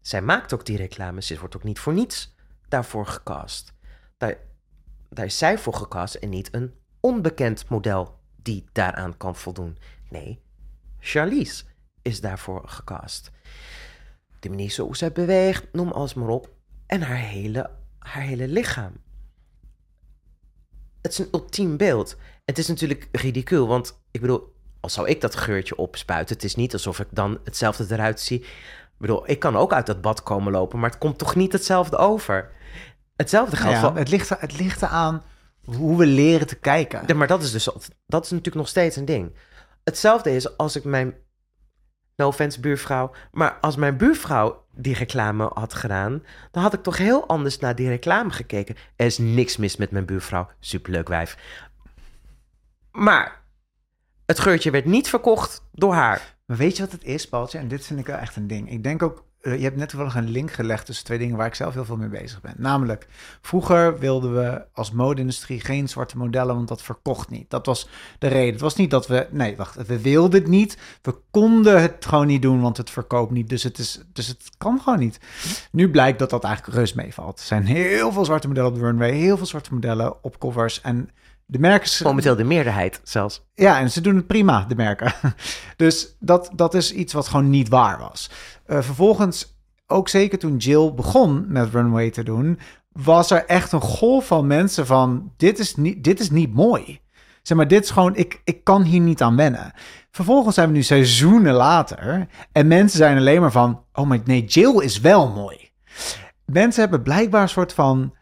[0.00, 1.26] Zij maakt ook die reclames.
[1.26, 2.34] Ze wordt ook niet voor niets
[2.70, 3.72] daarvoor gecast.
[4.16, 4.38] Daar,
[5.24, 9.78] is zij voor gecast en niet een onbekend model die daaraan kan voldoen.
[10.08, 10.42] Nee,
[10.98, 11.64] Charlize
[12.02, 13.30] is daarvoor gecast.
[14.40, 16.50] De manier zoals zij beweegt, noem alles maar op.
[16.86, 18.92] En haar hele, haar hele lichaam.
[21.00, 22.16] Het is een ultiem beeld.
[22.44, 26.54] Het is natuurlijk ridicuul, want ik bedoel, als zou ik dat geurtje opspuiten, het is
[26.54, 28.44] niet alsof ik dan hetzelfde eruit zie.
[29.00, 31.52] Ik bedoel, ik kan ook uit dat bad komen lopen, maar het komt toch niet
[31.52, 32.50] hetzelfde over.
[33.16, 33.96] Hetzelfde geldt Ja, voor...
[33.96, 35.22] het, ligt, het ligt eraan
[35.64, 37.02] hoe we leren te kijken.
[37.06, 37.64] Ja, maar dat is dus
[38.06, 39.36] dat is natuurlijk nog steeds een ding.
[39.84, 41.14] Hetzelfde is als ik mijn
[42.16, 46.96] no offense buurvrouw, maar als mijn buurvrouw die reclame had gedaan, dan had ik toch
[46.96, 48.76] heel anders naar die reclame gekeken.
[48.96, 51.36] Er is niks mis met mijn buurvrouw, superleuk wijf.
[52.90, 53.42] Maar
[54.26, 56.38] het geurtje werd niet verkocht door haar.
[56.50, 57.58] Maar weet je wat het is, Paultje?
[57.58, 58.70] En dit vind ik wel echt een ding.
[58.70, 61.46] Ik denk ook, eh, je hebt net toevallig een link gelegd tussen twee dingen waar
[61.46, 62.54] ik zelf heel veel mee bezig ben.
[62.56, 63.06] Namelijk,
[63.40, 67.50] vroeger wilden we als mode-industrie geen zwarte modellen, want dat verkocht niet.
[67.50, 67.88] Dat was
[68.18, 68.52] de reden.
[68.52, 70.78] Het was niet dat we, nee, wacht, we wilden het niet.
[71.02, 73.48] We konden het gewoon niet doen, want het verkoopt niet.
[73.48, 75.20] Dus het, is, dus het kan gewoon niet.
[75.72, 77.38] Nu blijkt dat dat eigenlijk reus meevalt.
[77.38, 80.80] Er zijn heel veel zwarte modellen op de runway, heel veel zwarte modellen op covers
[80.80, 81.10] en
[81.50, 82.04] de merken...
[82.04, 83.44] Momenteel de meerderheid zelfs.
[83.54, 85.12] Ja, en ze doen het prima, de merken.
[85.76, 88.30] Dus dat, dat is iets wat gewoon niet waar was.
[88.66, 92.58] Eh, vervolgens, ook zeker toen Jill begon met Runway te doen,
[92.92, 97.00] was er echt een golf van mensen van, dit is niet, dit is niet mooi.
[97.42, 99.72] Zeg maar, dit is gewoon, ik, ik kan hier niet aan wennen.
[100.10, 104.44] Vervolgens zijn we nu seizoenen later en mensen zijn alleen maar van, oh maar nee,
[104.44, 105.70] Jill is wel mooi.
[106.44, 108.14] Mensen hebben blijkbaar een soort van,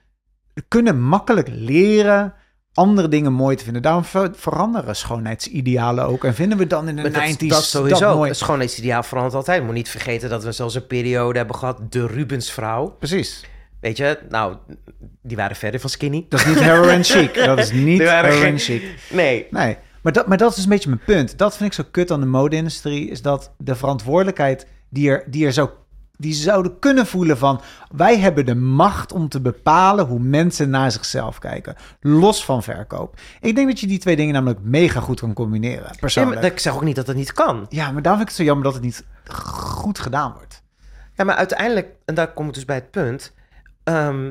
[0.69, 2.35] kunnen makkelijk leren
[2.75, 3.83] andere dingen mooi te vinden.
[3.83, 6.25] Daarom ver- veranderen schoonheidsidealen ook.
[6.25, 8.15] En vinden we dan in de Maar 90s dat, dat sowieso.
[8.17, 8.29] mooi.
[8.29, 9.65] Het schoonheidsideaal verandert altijd.
[9.65, 12.89] Moet niet vergeten dat we zelfs een periode hebben gehad, de Rubensvrouw.
[12.99, 13.45] Precies.
[13.81, 14.57] Weet je, nou,
[15.23, 16.27] die waren verder van skinny.
[16.29, 17.35] Dat is niet heroin chic.
[17.35, 18.83] Dat is niet heroin chic.
[19.11, 19.47] Nee.
[19.51, 21.39] Nee, maar dat, maar dat is dus een beetje mijn punt.
[21.39, 23.11] Dat vind ik zo kut aan de mode-industrie.
[23.11, 25.71] Is dat de verantwoordelijkheid die er, die er zo...
[26.21, 27.61] Die zouden kunnen voelen van...
[27.97, 31.75] Wij hebben de macht om te bepalen hoe mensen naar zichzelf kijken.
[32.01, 33.17] Los van verkoop.
[33.41, 35.97] Ik denk dat je die twee dingen namelijk mega goed kan combineren.
[36.01, 36.43] Persoonlijk.
[36.43, 37.67] ik zeg ook niet dat het niet kan.
[37.69, 39.05] Ja, maar daarom vind ik het zo jammer dat het niet
[39.35, 40.63] goed gedaan wordt.
[41.15, 43.35] Ja, maar uiteindelijk, en daar kom ik dus bij het punt.
[43.85, 44.31] ehm,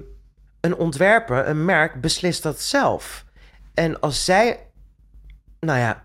[0.61, 3.25] een ontwerper, een merk, beslist dat zelf.
[3.73, 4.59] En als zij,
[5.59, 6.03] nou ja,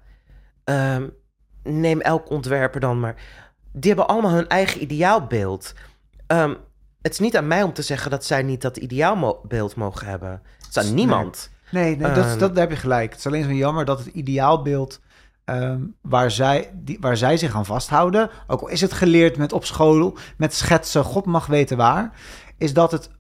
[0.65, 1.09] ehm,
[1.63, 3.15] neem elk ontwerper dan maar.
[3.73, 5.75] Die hebben allemaal hun eigen ideaalbeeld.
[6.27, 6.55] Ehm,
[7.03, 10.43] het is niet aan mij om te zeggen dat zij niet dat ideaalbeeld mogen hebben.
[10.67, 11.51] Het is aan niemand.
[11.71, 12.39] Nee, nee dat, Ehm.
[12.39, 13.11] dat, daar heb je gelijk.
[13.11, 15.01] Het is alleen zo jammer dat het ideaalbeeld
[15.45, 19.53] ehm, waar, zij, die, waar zij zich aan vasthouden, ook al is het geleerd met
[19.53, 22.13] op school, met schetsen, God mag weten waar,
[22.59, 23.11] is dat het,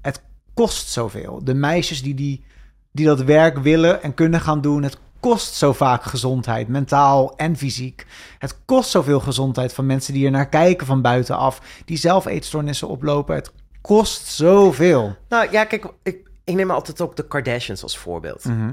[0.00, 0.22] het
[0.54, 1.44] kost zoveel.
[1.44, 2.44] De meisjes die, die,
[2.92, 7.56] die dat werk willen en kunnen gaan doen, het kost zo vaak gezondheid, mentaal en
[7.56, 8.06] fysiek.
[8.38, 12.88] Het kost zoveel gezondheid van mensen die er naar kijken van buitenaf, die zelf eetstoornissen
[12.88, 13.34] oplopen.
[13.34, 15.16] Het kost zoveel.
[15.28, 18.44] Nou ja, kijk, ik, ik neem altijd ook de Kardashians als voorbeeld.
[18.44, 18.72] Mhm.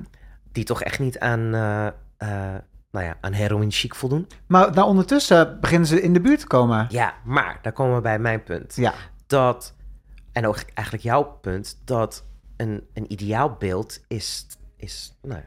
[0.52, 1.88] die toch echt niet aan, eh,
[2.91, 4.28] nou ja, aan heroin chic voldoen.
[4.48, 6.86] Maar nou, ondertussen beginnen ze in de buurt te komen.
[6.89, 8.76] Ja, maar daar komen we bij mijn punt.
[8.76, 8.93] Ja,
[9.28, 9.74] Dat,
[10.32, 12.24] en ook eigenlijk jouw punt, dat
[12.58, 15.46] een, een ideaalbeeld is, is, nou, ja,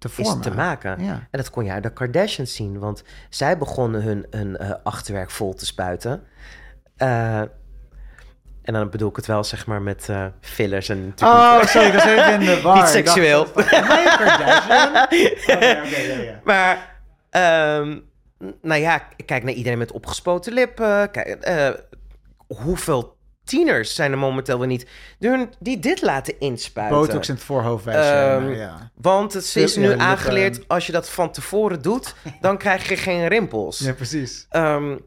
[0.00, 0.42] te is vormen.
[0.42, 1.04] te maken.
[1.04, 1.12] Ja.
[1.12, 5.30] En dat kon je uit de Kardashians zien, want zij begonnen hun een, eh, achterwerk
[5.30, 6.22] vol te spuiten.
[6.96, 7.38] Eh,
[8.62, 11.86] en dan bedoel ik het wel, zeg maar, met eh, fillers en natuurlijk Oh, sorry,
[11.86, 12.74] ik was even in de war.
[12.74, 13.46] Niet dacht, seksueel.
[13.54, 15.06] Nee, Kardashian?
[16.44, 16.98] Maar,
[18.62, 21.10] nou ja, kijk naar iedereen met opgespoten lippen.
[21.10, 21.38] Kijk,
[22.46, 23.16] hoeveel
[23.50, 24.86] tieners zijn er momenteel wel niet
[25.18, 26.98] die, hun- die dit laten inspuiten?
[26.98, 28.46] Botox in het voorhoofd wijzen.
[28.46, 28.90] Ehm, ja.
[28.94, 33.28] Want het is nu aangeleerd, als je dat van tevoren doet, dan krijg je geen
[33.28, 33.78] rimpels.
[33.78, 34.46] ja, precies.
[34.48, 34.98] Ehm,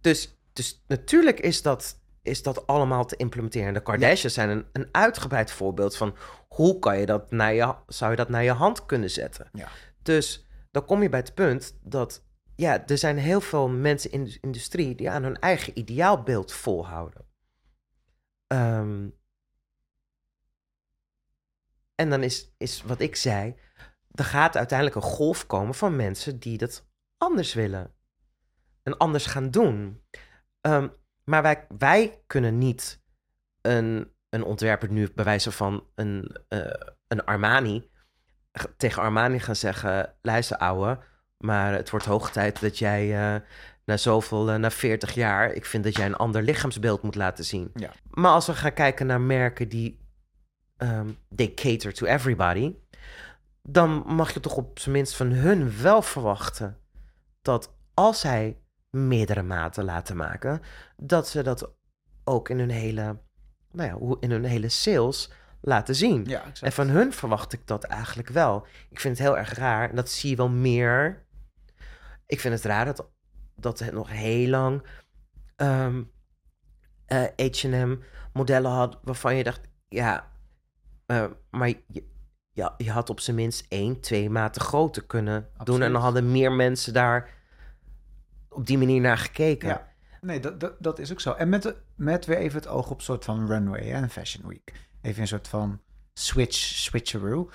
[0.00, 3.74] dus, dus natuurlijk is dat, is dat allemaal te implementeren.
[3.74, 6.14] De Kardashians zijn een, een uitgebreid voorbeeld van
[6.48, 9.48] hoe kan je dat naar je, zou je dat naar je hand kunnen zetten.
[9.52, 9.68] Ja.
[10.02, 12.22] Dus dan kom je bij het punt dat
[12.56, 17.24] ja, er zijn heel veel mensen in de industrie die aan hun eigen ideaalbeeld volhouden.
[18.46, 19.08] Ehm,
[21.94, 23.56] en dan is, is wat ik zei,
[24.10, 27.94] er gaat uiteindelijk een golf komen van mensen die dat anders willen.
[28.82, 30.04] En anders gaan doen.
[30.60, 30.88] Ehm,
[31.24, 33.02] maar wij, wij kunnen niet
[33.60, 37.92] een, een ontwerper nu bij wijze van een, eh, een Armani
[38.76, 40.98] tegen Armani gaan zeggen: luister, ouwe,
[41.36, 43.40] maar het wordt hoog tijd dat jij eh,
[43.84, 47.44] na zoveel, eh, na 40 jaar, ik vind dat jij een ander lichaamsbeeld moet laten
[47.44, 47.70] zien.
[47.74, 47.90] Ja.
[48.10, 50.02] Maar als we gaan kijken naar merken die
[51.34, 52.74] they cater to everybody,
[53.62, 56.78] dan mag je toch op zijn minst van hun wel verwachten
[57.42, 58.58] dat als zij
[58.90, 60.60] meerdere maten laten maken,
[60.96, 61.72] dat ze dat
[62.24, 63.18] ook in hun hele,
[63.72, 65.30] nou ja, hoe- in hun hele sales
[65.60, 66.24] laten zien.
[66.24, 66.62] Ja, exact.
[66.62, 68.66] En van hun verwacht ik dat eigenlijk wel.
[68.90, 69.90] Ik vind het heel erg raar.
[69.90, 71.24] En dat zie je wel meer.
[72.26, 73.06] Ik vind het raar dat,
[73.56, 74.82] dat het nog heel lang
[77.06, 77.96] H&M
[78.32, 80.32] modellen had waarvan je dacht, ja,
[81.06, 82.08] eh, maar je,
[82.52, 85.82] ja, je had op zijn minst één, twee maten groter kunnen doen.
[85.82, 87.30] En dan hadden meer mensen daar
[88.48, 89.68] op die manier naar gekeken.
[89.68, 89.92] Ja.
[90.20, 91.32] Nee, dat, dat, dat is ook zo.
[91.32, 94.72] En met, de- met weer even het oog op soort van runway en Fashion Week.
[95.02, 95.80] Even een soort van
[96.12, 97.50] switch, switcheroo.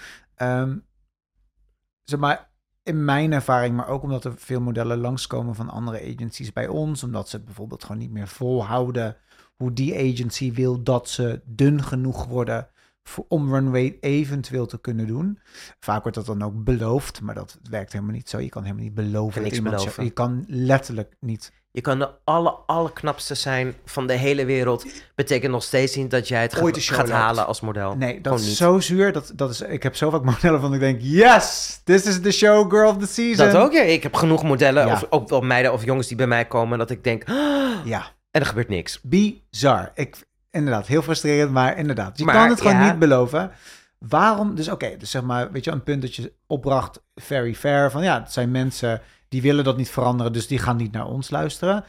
[2.04, 2.49] Zeg maar,
[2.90, 7.04] in mijn ervaring, maar ook omdat er veel modellen langskomen van andere agencies bij ons,
[7.04, 9.18] omdat ze het bijvoorbeeld gewoon niet meer volhouden
[9.56, 12.68] hoe die agency wil dat ze dun genoeg worden
[13.04, 15.40] voor, om runway eventueel te kunnen doen.
[15.80, 18.40] Vaak wordt dat dan ook beloofd, maar dat werkt helemaal niet zo.
[18.40, 19.34] Je kan helemaal niet beloven.
[19.34, 20.04] Dat niks iemand beloven.
[20.04, 24.86] je kan letterlijk niet Je kan de alle, allerknapste zijn van de hele wereld.
[25.16, 27.96] Betekent nog steeds niet dat jij het gaat, gaat halen als model.
[27.96, 29.12] Nee, dat is zo zuur.
[29.14, 32.32] Dat, dat is, ik heb zo vaak modellen van ik denk, yes, this is the
[32.32, 33.46] show girl of the season.
[33.52, 33.82] Dat ook, ja.
[33.82, 34.94] Ik heb genoeg modellen, Ja.
[34.94, 37.24] of ook wel meiden of jongens die bij mij komen, dat ik denk,
[37.84, 39.02] Ja, en er gebeurt niks.
[39.02, 39.92] bizar.
[39.94, 40.16] Ik,
[40.52, 42.18] inderdaad, heel frustrerend, maar inderdaad.
[42.18, 42.90] Je Maar, kan het gewoon ja.
[42.90, 43.52] niet beloven.
[44.00, 44.56] Waarom?
[44.56, 48.04] Dus oké, dus zeg maar, weet je, een punt dat je opbracht, very fair, van
[48.04, 51.30] ja, het zijn mensen die willen dat niet veranderen, dus die gaan niet naar ons
[51.30, 51.84] luisteren.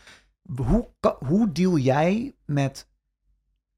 [0.57, 0.88] Hoe,
[1.18, 2.88] hoe deal jij met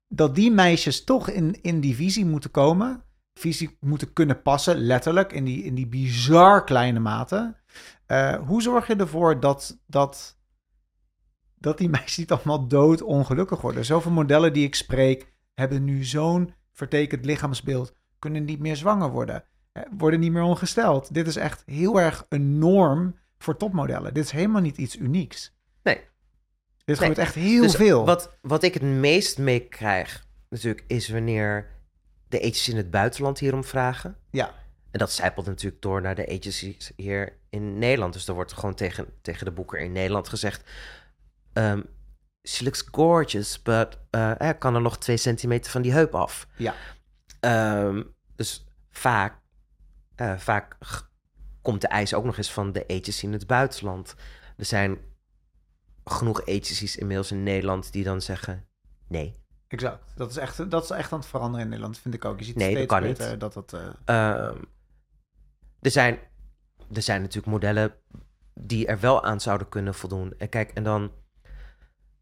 [0.08, 3.04] dat die meisjes toch in, in die visie moeten komen,
[3.34, 7.56] visie moeten kunnen passen, letterlijk, in die, in die bizar kleine mate.
[8.06, 10.38] Eh, hoe zorg je ervoor dat, dat,
[11.54, 13.84] dat die meisjes niet allemaal dood ongelukkig worden?
[13.84, 19.44] Zoveel modellen die ik spreek hebben nu zo'n vertekend lichaamsbeeld, kunnen niet meer zwanger worden,
[19.72, 21.14] eh, worden niet meer ongesteld.
[21.14, 24.14] Dit is echt heel erg een norm voor topmodellen.
[24.14, 25.56] Dit is helemaal niet iets unieks.
[25.82, 25.94] Nee.
[25.96, 26.04] Dit
[26.86, 26.96] Nee.
[26.96, 28.04] gebeurt echt heel Dus veel.
[28.04, 31.70] Wat, wat ik het meest meekrijg, natuurlijk, is wanneer
[32.28, 34.16] de agencies in het buitenland hierom vragen.
[34.30, 34.54] Ja.
[34.90, 38.12] En dat zijpelt natuurlijk door naar de agencies hier in Nederland.
[38.12, 40.70] Dus er wordt gewoon tegen, tegen de boeker in Nederland gezegd...
[41.52, 41.82] ehm,
[42.48, 46.46] she looks gorgeous, but eh, eh, kan er nog twee centimeter van die heup af.
[46.56, 46.74] Ja.
[47.40, 48.02] Ehm,
[48.36, 49.40] dus vaak,
[50.14, 50.76] eh, vaak
[51.62, 54.14] komt de eis ook nog eens van de agency in het buitenland.
[54.56, 54.98] Er zijn
[56.04, 58.66] genoeg agencies inmiddels in Nederland die dan zeggen...
[59.08, 60.12] nee, Exact.
[60.16, 62.38] Dat is, echt, dat is echt aan het veranderen in Nederland, vind ik ook.
[62.38, 63.40] Je ziet Nee, dat steeds kan beter niet.
[63.40, 63.72] dat dat...
[63.72, 64.58] eh, Ehm,
[65.80, 66.18] er, zijn,
[66.92, 67.94] er zijn natuurlijk modellen
[68.54, 70.34] die er wel aan zouden kunnen voldoen.
[70.38, 71.12] En kijk, en dan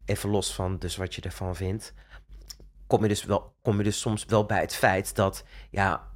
[0.05, 1.93] even los van dus wat je ervan vindt,
[2.87, 6.11] kom je dus, wel, kom je dus soms wel bij het feit dat, ja,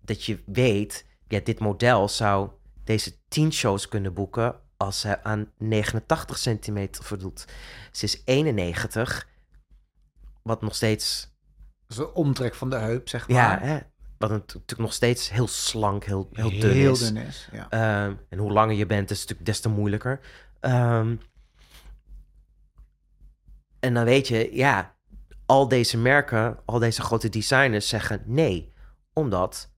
[0.00, 2.50] dat je weet, ja, dit model zou
[2.84, 7.44] deze 10 shows kunnen boeken als ze aan 89 centimeter voldoet.
[7.92, 9.28] Ze is 91,
[10.42, 11.32] wat nog steeds
[11.86, 13.36] een omtrek van de heup, zeg maar.
[13.36, 13.78] ja, hè?
[14.18, 16.98] wat natuurlijk nog steeds heel slank, heel, heel dun Heel is.
[16.98, 17.70] dun is, ja.
[17.70, 20.20] Ehm, en hoe langer je bent, is het natuurlijk des te moeilijker.
[20.60, 21.16] Ehm,
[23.80, 24.96] en dan weet je, ja,
[25.46, 28.72] al deze merken, al deze grote designers zeggen nee.
[29.12, 29.73] Omdat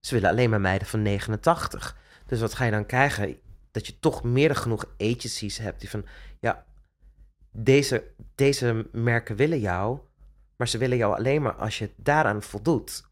[0.00, 1.96] ze willen alleen maar meiden van 89.
[2.26, 3.38] Dus wat ga je dan krijgen?
[3.70, 6.06] Dat je toch meer dan genoeg agencies hebt die van,
[6.40, 6.66] ja,
[7.50, 9.98] deze, deze merken willen jou,
[10.56, 13.08] maar ze willen jou alleen maar als je daaraan voldoet.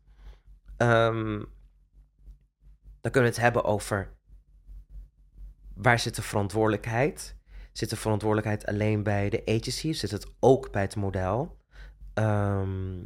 [0.76, 1.42] Ehm,
[3.00, 4.16] dan kunnen we het hebben over
[5.74, 7.36] waar zit de verantwoordelijkheid?
[7.72, 9.92] Zit de verantwoordelijkheid alleen bij de agency?
[9.92, 11.58] Zit het ook bij het model?
[12.14, 13.04] Ehm,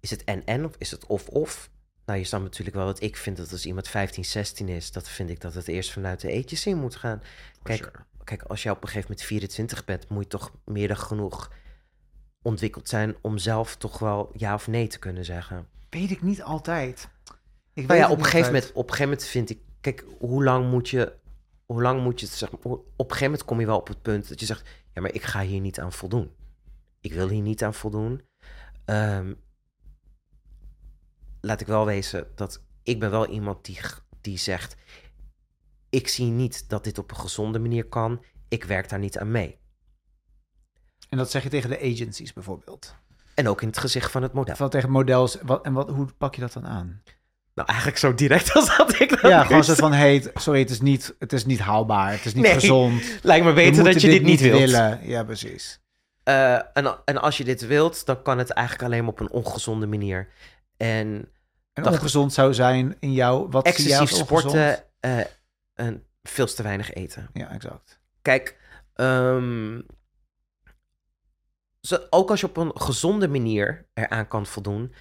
[0.00, 1.70] is het en-en of is het of-of?
[2.06, 5.08] Nou, je snapt natuurlijk wel dat ik vind dat als iemand 15, 16 is, dat
[5.08, 7.22] vind ik dat het eerst vanuit de agency moet gaan.
[7.62, 7.90] Kijk,
[8.24, 11.50] kijk, als je op een gegeven moment 24 bent, moet je toch meer dan genoeg
[12.42, 15.68] ontwikkeld zijn om zelf toch wel ja of nee te kunnen zeggen.
[15.90, 17.08] Weet ik niet altijd.
[17.72, 19.58] Ik Nou weet ja, op een, gegeven moment, op een gegeven moment vind ik...
[19.80, 21.12] Kijk, hoe lang moet je...
[21.66, 22.58] Hoe lang moet je het zeggen?
[22.64, 24.68] Op een gegeven moment kom je wel op het punt dat je zegt...
[24.92, 26.30] Ja, maar ik ga hier niet aan voldoen.
[27.00, 28.22] Ik wil hier niet aan voldoen.
[28.84, 29.32] Ehm,
[31.46, 33.78] laat ik wel wezen dat ik ben wel iemand die,
[34.20, 34.76] die zegt...
[35.90, 38.24] Ik zie niet dat dit op een gezonde manier kan.
[38.48, 39.58] Ik werk daar niet aan mee.
[41.08, 42.94] En dat zeg je tegen de agencies bijvoorbeeld.
[43.34, 44.56] En ook in het gezicht van het model.
[44.56, 45.38] Van tegen models.
[45.42, 47.02] Wat, en wat, hoe pak je dat dan aan?
[47.54, 50.70] Nou, eigenlijk zo direct als dat ik dat Ja, gewoon zo van, hey, sorry, het
[50.70, 52.10] is niet, het is niet haalbaar.
[52.10, 52.52] Het is niet Nee.
[52.54, 53.02] gezond.
[53.22, 54.58] Lijkt me beter dat je dit niet wilt.
[54.58, 55.00] willen.
[55.08, 55.80] Ja, precies.
[56.22, 59.30] Eh, en, en als je dit wilt, dan kan het eigenlijk alleen maar op een
[59.30, 60.28] ongezonde manier.
[60.76, 61.28] En
[61.76, 63.48] En Dacht- ongezond zou zijn in jou.
[63.50, 65.20] Wat excessief sporten eh,
[65.74, 67.28] en veel te weinig eten.
[67.32, 68.00] Ja, exact.
[68.22, 68.58] Kijk,
[68.94, 69.80] ehm,
[71.80, 74.94] zo, ook als je op een gezonde manier eraan kan voldoen,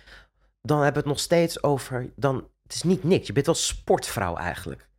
[0.62, 2.12] dan hebben we het nog steeds over.
[2.16, 3.28] Dan, het is niet niks.
[3.28, 4.90] Je bent wel sportvrouw eigenlijk.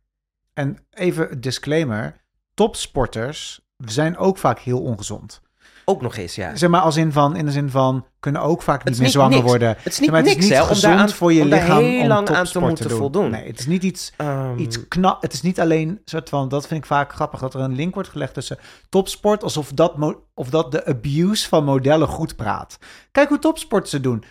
[0.53, 2.25] En even disclaimer.
[2.53, 5.41] Topsporters zijn ook vaak heel ongezond.
[5.89, 6.55] Ook nog eens, ja.
[6.55, 9.31] Zeg maar als in van, in de zin van, kunnen ook vaak niet meer zwanger
[9.37, 9.43] niks.
[9.49, 9.67] worden.
[9.67, 11.41] Het is Zeg niet maar, het niks, is niet hè, om gezond daaraan- voor je
[11.41, 12.97] om daar lichaam heel om lang aan te moeten doen.
[12.97, 13.29] voldoen.
[13.29, 15.21] Nee, het is niet iets, Ehm, iets knap.
[15.21, 17.93] Het is niet alleen soort van, dat vind ik vaak grappig, dat er een link
[17.93, 18.57] wordt gelegd tussen
[18.89, 19.93] topsport, alsof dat,
[20.33, 22.77] of dat de abuse van modellen goed praat.
[23.11, 24.23] Kijk hoe topsport ze doen.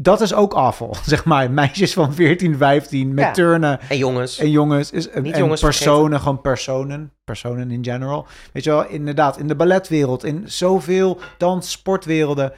[0.00, 1.50] Dat is ook afval, zeg maar.
[1.50, 3.32] Meisjes van 14, 15 met Ja.
[3.32, 7.84] turnen en jongens, en jongens, is, en, Niet en jongens personen, gewoon personen, personen in
[7.84, 8.26] general.
[8.52, 12.52] Weet je wel, inderdaad, in de balletwereld, in zoveel dans, sportwerelden,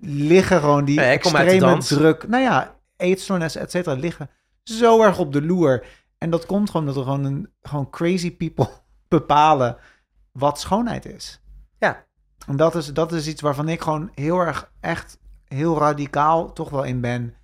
[0.00, 4.30] liggen gewoon die de extreme druk, nou ja, eetstoornis, et cetera, liggen
[4.62, 5.84] zo erg op de loer.
[6.18, 8.68] En dat komt gewoon dat er gewoon, een, gewoon crazy people
[9.08, 9.76] bepalen
[10.32, 11.40] wat schoonheid is.
[11.78, 12.04] Ja.
[12.46, 15.18] En dat is, dat is iets waarvan ik gewoon heel erg, echt
[15.48, 17.34] heel radicaal toch wel in ben.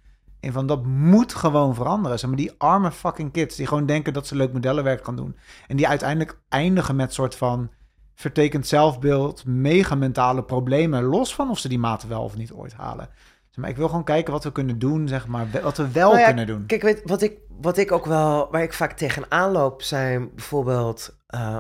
[0.41, 2.19] En van dat moet gewoon veranderen.
[2.19, 5.37] Zeg maar die arme fucking kids die gewoon denken dat ze leuk modellenwerk gaan doen.
[5.67, 7.71] En die uiteindelijk eindigen met soort van
[8.15, 11.03] vertekend zelfbeeld, mega mentale problemen.
[11.03, 13.09] Los van of ze die maten wel of niet ooit halen.
[13.51, 15.47] Zeg maar ik wil gewoon kijken wat we kunnen doen, zeg maar.
[15.63, 16.67] Wat we wel Nou ja, kunnen doen.
[16.67, 21.17] Kijk, weet, wat, ik, wat ik ook wel, waar ik vaak tegenaan loop, zijn bijvoorbeeld
[21.27, 21.59] eh,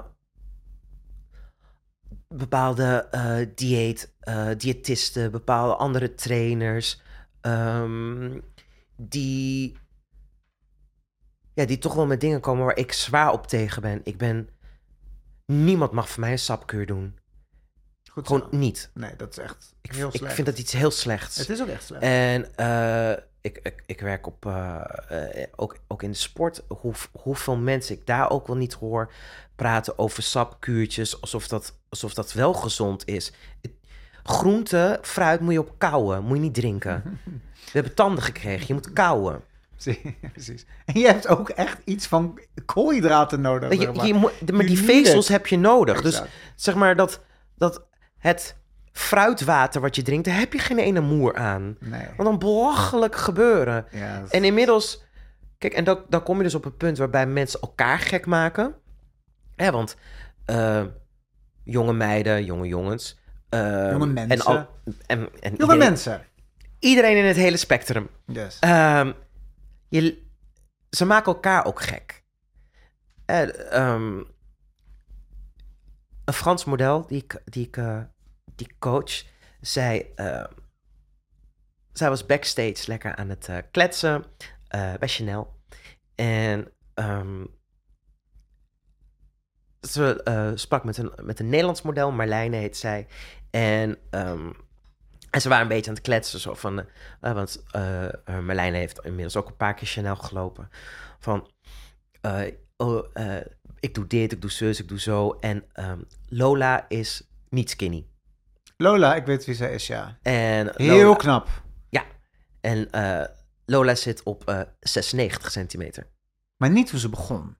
[2.36, 7.00] bepaalde eh, dieet, eh, diëtisten, bepaalde andere trainers,
[7.40, 8.40] ehm,
[8.96, 9.76] die,
[11.54, 14.00] ja, die toch wel met dingen komen waar ik zwaar op tegen ben.
[14.04, 14.48] Ik ben,
[15.46, 17.18] niemand mag voor mij een sapkuur doen.
[18.10, 18.34] Goed zo.
[18.34, 18.90] Gewoon niet.
[18.94, 20.34] Nee, dat is echt Ik, heel ik slecht.
[20.34, 21.36] vind dat iets heel slechts.
[21.36, 22.02] Het is ook echt slecht.
[22.02, 24.46] En eh, ik, ik, ik werk op,
[25.56, 26.62] ook, ook in de sport.
[26.68, 29.12] Hoe, hoeveel mensen ik daar ook wel niet hoor
[29.56, 33.32] praten over sapkuurtjes, alsof dat, alsof dat wel gezond is.
[34.22, 37.02] Groente, fruit moet je op kauwen, moet je niet drinken.
[37.64, 39.40] We hebben tanden gekregen, je moet kauwen.
[39.76, 40.66] Zie- Precies.
[40.84, 43.70] En je hebt ook echt iets van koolhydraten nodig.
[43.72, 44.06] Je, zeg maar.
[44.06, 46.00] je die vezels heb je nodig.
[46.02, 46.22] Dus
[46.54, 47.20] zeg maar dat,
[47.56, 47.82] dat
[48.18, 48.56] het
[48.92, 51.76] fruitwater wat je drinkt, daar heb je geen ene moer aan.
[51.80, 52.06] Nee.
[52.16, 53.86] Wat een belachelijk gebeuren.
[53.90, 55.04] Ja, En inmiddels,
[55.58, 58.74] kijk, en dan, dan kom je dus op het punt waarbij mensen elkaar gek maken.
[59.56, 59.96] Hè, want
[60.44, 60.84] eh,
[61.64, 63.18] jonge meiden, jonge jongens.
[63.48, 64.44] eh, Jonge En, mensen.
[64.44, 64.68] al, en,
[65.06, 66.26] en Jonge iedereen, mensen.
[66.78, 68.08] iedereen in het hele spectrum.
[68.26, 68.58] Yes.
[68.58, 69.12] Ehm,
[69.88, 70.22] je,
[70.90, 72.22] ze maken elkaar ook gek.
[73.24, 74.22] Eh, ehm,
[76.24, 78.00] een Frans model die ik, die ik eh,
[78.56, 79.22] die coach,
[79.60, 80.12] zei...
[80.14, 80.44] eh,
[81.92, 84.24] zij was backstage lekker aan het kletsen
[84.68, 85.54] bij Chanel.
[86.14, 87.44] En ehm,
[89.88, 93.06] ze eh, sprak met een, met een Nederlands model, Marlijne heet zij.
[93.50, 94.50] En ehm,
[95.30, 96.78] En ze waren een beetje aan het kletsen, zo van...
[96.78, 96.84] eh,
[97.20, 100.68] eh, want eh eh, Marlijn heeft inmiddels ook een paar keer Chanel gelopen.
[101.18, 101.50] Van,
[102.76, 102.98] oh,
[103.80, 105.30] ik doe dit, ik doe zus, ik doe zo.
[105.40, 108.06] En ehm, Lola is niet skinny.
[108.76, 110.18] Lola, ik weet wie zij is, ja.
[110.22, 111.48] En Heel Lola, knap.
[112.60, 113.24] en, eh,
[113.66, 116.06] Lola zit op eh 96 centimeter.
[116.56, 117.56] Maar niet hoe ze begon.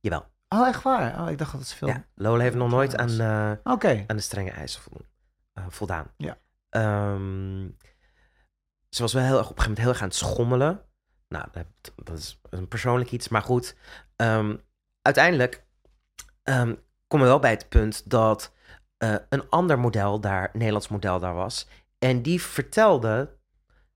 [0.00, 0.26] Jawel.
[0.54, 1.20] Oh, echt waar?
[1.20, 1.88] Oh, ik dacht dat het veel...
[1.88, 3.50] Ja, Lola heeft nog nooit aan, eh,
[4.06, 5.06] aan de strenge eisen voldoen,
[5.52, 6.06] eh, voldaan.
[6.16, 6.38] Ja.
[6.68, 7.68] Ehm,
[8.88, 10.80] ze was wel heel erg op een gegeven moment heel erg aan het schommelen.
[11.28, 11.66] Nou, dat,
[12.04, 13.76] dat is een persoonlijk iets, maar goed.
[14.16, 14.56] Ehm,
[15.02, 15.66] uiteindelijk
[16.42, 16.74] ehm,
[17.06, 18.52] komen we wel bij het punt dat
[18.96, 21.68] eh, een ander model daar, Nederlands model daar was.
[21.98, 23.36] En die vertelde,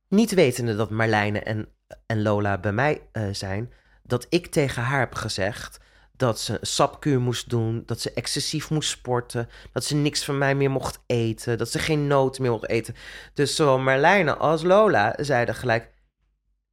[0.08, 1.68] niet wetende dat Marlijne en,
[2.06, 5.86] en Lola bij mij zijn, dat ik tegen haar heb gezegd
[6.18, 10.38] dat ze een sapkuur moest doen, dat ze excessief moest sporten, dat ze niks van
[10.38, 12.94] mij meer mocht eten, dat ze geen noten meer mocht eten.
[13.34, 15.94] Dus zowel Marlijne als Lola zeiden gelijk,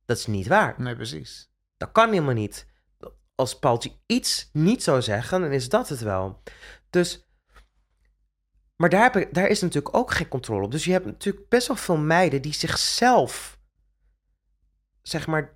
[0.06, 0.76] dat is niet waar.
[0.78, 1.50] Nee, precies.
[1.78, 2.68] Dat kan helemaal niet.
[3.36, 6.42] Als Paultje iets niet zou zeggen, dan is dat het wel.
[6.90, 7.26] Dus,
[8.76, 10.72] maar daar, heb ik, daar is natuurlijk ook geen controle op.
[10.72, 13.60] Dus je hebt natuurlijk best wel veel meiden die zichzelf,
[15.02, 15.55] zeg maar,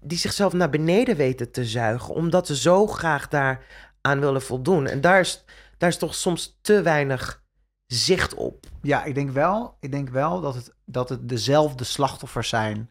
[0.00, 3.64] die zichzelf naar beneden weten te zuigen, omdat ze zo graag daar
[4.00, 4.86] aan willen voldoen.
[4.86, 5.44] En daar is,
[5.78, 7.44] daar is toch soms te weinig
[7.86, 8.66] zicht op.
[8.82, 12.90] Ja, ik denk wel, ik denk wel dat, het, dat het dezelfde slachtoffers zijn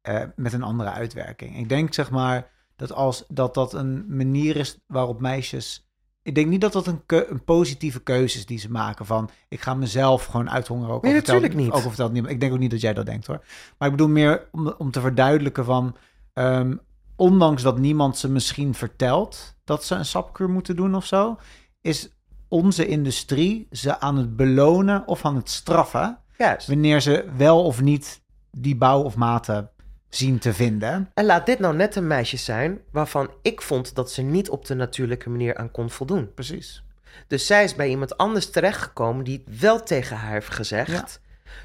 [0.00, 1.58] eh, met een andere uitwerking.
[1.58, 5.88] Ik denk zeg maar dat als dat, dat een manier is waarop meisjes.
[6.22, 9.30] Ik denk niet dat dat een, keu- een positieve keuze is die ze maken van
[9.48, 10.94] ik ga mezelf gewoon uithongeren.
[10.94, 11.78] Ook Nee, vertelt- natuurlijk niet.
[11.78, 12.34] Ook al vertelt niemand.
[12.34, 13.44] Ik denk ook niet dat jij dat denkt hoor.
[13.78, 15.96] Maar ik bedoel meer om, om te verduidelijken van
[16.32, 16.76] ehm,
[17.16, 21.38] ondanks dat niemand ze misschien vertelt dat ze een sapkuur moeten doen of zo,
[21.80, 22.08] is
[22.48, 26.66] onze industrie ze aan het belonen of aan het straffen Juist.
[26.66, 28.20] wanneer ze wel of niet
[28.50, 29.68] die bouw of mate
[30.08, 31.10] zien te vinden.
[31.14, 34.66] En laat dit nou net een meisje zijn waarvan ik vond dat ze niet op
[34.66, 36.34] de natuurlijke manier aan kon voldoen.
[36.34, 36.84] Precies.
[37.26, 41.20] Dus zij is bij iemand anders terechtgekomen die wel tegen haar heeft gezegd.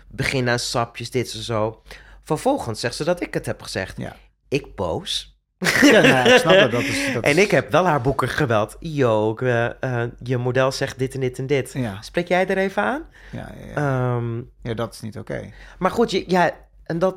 [0.07, 1.81] Begin aan sapjes, dit en zo.
[2.23, 3.97] Vervolgens zegt ze dat ik het heb gezegd.
[3.97, 4.15] Ja.
[4.55, 5.33] Ik boos.
[5.81, 6.71] Ja, nou ik snap dat.
[6.71, 8.75] dat, is, dat En ik heb wel haar boeken geweld.
[8.79, 11.71] Yo, eh, eh, je model zegt dit en dit en dit.
[11.73, 13.03] Ja, Spreek jij er even aan?
[13.31, 14.15] ja, ja, ja.
[14.15, 15.51] Ehm, Ja, dat is niet oké.
[15.79, 16.51] maar goed, je, ja,
[16.83, 17.15] en dat,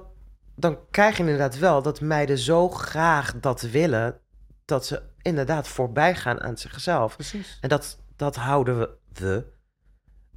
[0.56, 4.18] dan krijg je inderdaad wel dat meiden zo graag dat willen,
[4.64, 7.14] dat ze inderdaad voorbij gaan aan zichzelf.
[7.14, 7.58] Precies.
[7.60, 9.44] En dat, dat houden we, we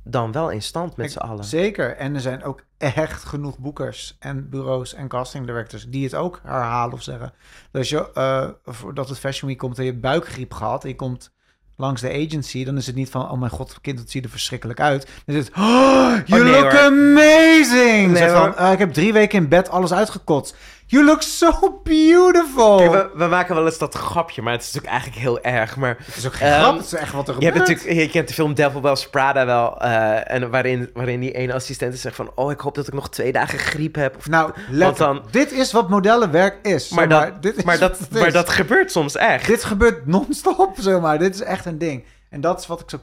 [0.03, 1.43] dan wel in stand met z'n allen.
[1.43, 1.95] Zeker.
[1.95, 6.39] En er zijn ook echt genoeg boekers en bureaus en casting directors die het ook
[6.43, 7.33] herhalen of zeggen.
[7.71, 11.31] Dus je, eh, voordat het Fashion Week komt en je buikgriep gehad en je komt
[11.81, 14.29] langs de agency, dan is het niet van, oh mijn god, kind, het ziet er
[14.29, 15.07] verschrikkelijk uit.
[15.25, 16.79] Dan is het, oh, you nee, look hoor.
[16.79, 18.11] amazing!
[18.11, 20.55] Nee, van, eh, ik heb drie weken in bed alles uitgekotst.
[20.91, 22.77] You look so beautiful!
[22.77, 25.75] Kijk, we, we maken wel eens dat grapje, maar het is natuurlijk eigenlijk heel erg.
[25.77, 27.53] Maar Het is ook geen Ehm, grap, het is echt wat er je, gebeurt.
[27.67, 29.81] hebt natuurlijk, je kent de film Devil Wears Prada wel.
[29.81, 32.31] eh, en waarin, waarin die ene assistent zegt van...
[32.35, 34.17] Oh, ik hoop dat ik nog twee dagen griep heb.
[34.17, 36.89] Of, Nou, let dan- dit is wat modellenwerk is.
[36.89, 38.33] maar, dat, dit is maar, dat, maar is.
[38.33, 39.47] dat gebeurt soms echt.
[39.47, 41.19] Dit gebeurt non-stop, zomaar.
[41.19, 42.03] Dit is echt een ding.
[42.29, 42.97] En dat is wat ik zo...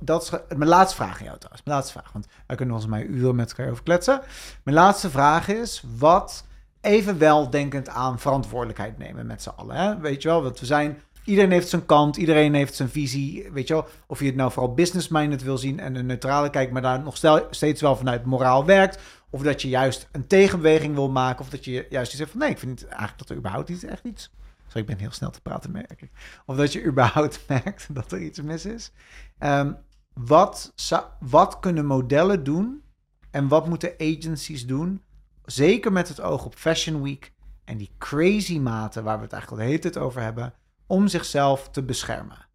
[0.00, 1.62] Dat is mijn laatste vraag aan jou trouwens.
[1.64, 2.12] Mijn laatste vraag.
[2.12, 4.20] Want wij kunnen ons maar uren met elkaar over kletsen.
[4.64, 5.82] Mijn laatste vraag is...
[5.98, 6.44] Wat
[6.82, 9.76] even wel denkend aan verantwoordelijkheid nemen met z'n allen.
[9.76, 9.98] Hè?
[9.98, 10.98] Weet je wel, want we zijn...
[11.24, 13.50] Iedereen heeft zijn kant, iedereen heeft zijn visie.
[13.52, 16.70] Weet je wel, of je het nou vooral business-minded wil zien en een neutrale kijk,
[16.72, 18.98] maar daar nog stel, steeds wel vanuit moraal werkt.
[19.30, 21.44] Of dat je juist een tegenbeweging wil maken.
[21.44, 24.04] Of dat je juist zegt van nee, ik vind eigenlijk dat er überhaupt iets echt
[24.04, 24.30] iets.
[24.66, 26.10] Sorry, ik ben heel snel te praten, merk ik.
[26.46, 28.92] Of dat je überhaupt merkt dat er iets mis is.
[29.38, 29.72] Ehm,
[30.14, 30.72] wat,
[31.20, 32.82] wat kunnen modellen doen
[33.30, 35.02] en wat moeten agencies doen?
[35.44, 37.32] Zeker met het oog op Fashion Week
[37.64, 40.54] en die crazy maten waar we het eigenlijk al de hele tijd over hebben,
[40.86, 42.48] om zichzelf te beschermen.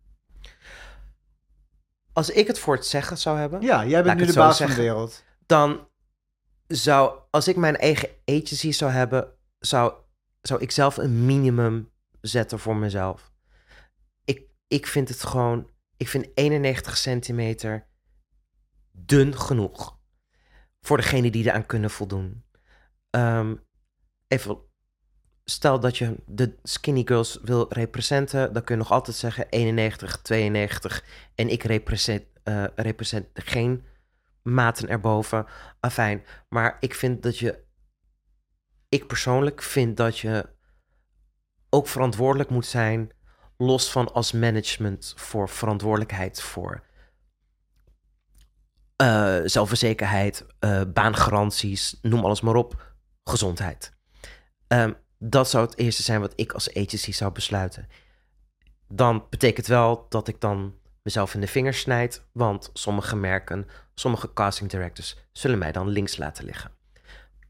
[2.14, 3.62] Als ik het voor het zeggen zou hebben...
[3.62, 5.24] Ja, jij bent nu de baas van de wereld.
[5.46, 5.88] dan
[6.68, 9.94] zou, als ik mijn eigen agency zou hebben, zou,
[10.42, 13.32] zou ik zelf een minimum zetten voor mezelf.
[14.26, 17.88] Ik, ik vind het gewoon, ik vind 91 centimeter
[18.92, 19.98] dun genoeg
[20.82, 22.44] voor degene die eraan kunnen voldoen.
[23.10, 23.56] Ehm,
[24.28, 24.58] even,
[25.46, 30.22] stel dat je de skinny girls wil representen, dan kun je nog altijd zeggen 91,
[30.22, 31.04] 92
[31.36, 33.86] en ik represent, eh represent geen
[34.44, 35.46] maten erboven.
[35.80, 37.66] Afijn, maar ik vind dat je...
[38.90, 40.50] Ik persoonlijk vind dat je
[41.70, 43.12] ook verantwoordelijk moet zijn...
[43.58, 46.84] los van als management voor verantwoordelijkheid voor...
[48.96, 52.87] eh, zelfverzekerheid, eh, baangaranties, noem alles maar op,
[53.28, 53.94] gezondheid.
[54.68, 57.88] Ehm, dat zou het eerste zijn wat ik als agency zou besluiten.
[58.88, 64.34] Dan betekent wel dat ik dan mezelf in de vingers snijd, want sommige merken, sommige
[64.34, 66.72] casting directors zullen mij dan links laten liggen.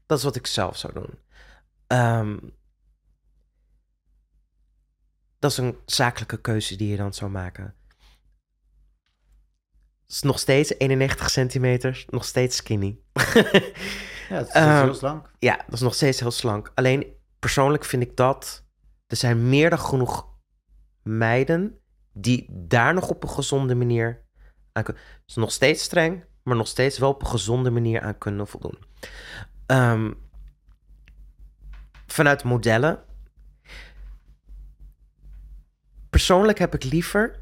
[0.06, 1.18] Dat is wat ik zelf zou doen.
[1.86, 2.38] Ehm,
[5.38, 7.74] dat is een zakelijke keuze die je dan zou maken.
[10.08, 12.98] Is nog steeds 91 centimeter, nog steeds skinny.
[14.28, 15.30] Ja, het is Ehm, heel slank.
[15.38, 16.72] Ja, dat is nog steeds heel slank.
[16.74, 17.06] Alleen
[17.38, 18.64] persoonlijk vind ik dat.
[19.06, 20.28] Er zijn meer dan genoeg
[21.02, 21.78] meiden
[22.12, 24.24] die daar nog op een gezonde manier
[24.72, 25.02] aan kunnen.
[25.02, 28.46] Het is nog steeds streng, maar nog steeds wel op een gezonde manier aan kunnen
[28.46, 28.78] voldoen.
[29.66, 30.12] Ehm,
[32.06, 33.02] vanuit modellen.
[36.10, 37.38] Persoonlijk heb ik liever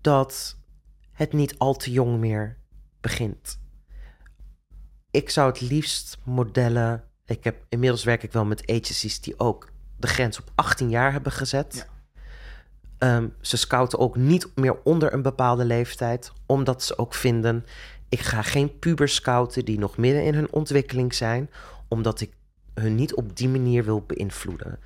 [0.00, 0.58] dat
[1.12, 2.58] het niet al te jong meer
[3.00, 3.59] begint
[5.10, 7.04] ik zou het liefst modellen.
[7.26, 11.12] Ik heb inmiddels werk ik wel met agencies die ook de grens op 18 jaar
[11.12, 11.74] hebben gezet.
[11.74, 11.98] Ja.
[12.98, 17.66] Ehm, ze scouten ook niet meer onder een bepaalde leeftijd, omdat ze ook vinden:
[18.08, 21.50] ik ga geen pubers scouten die nog midden in hun ontwikkeling zijn,
[21.88, 22.32] omdat ik
[22.74, 24.78] hun niet op die manier wil beïnvloeden.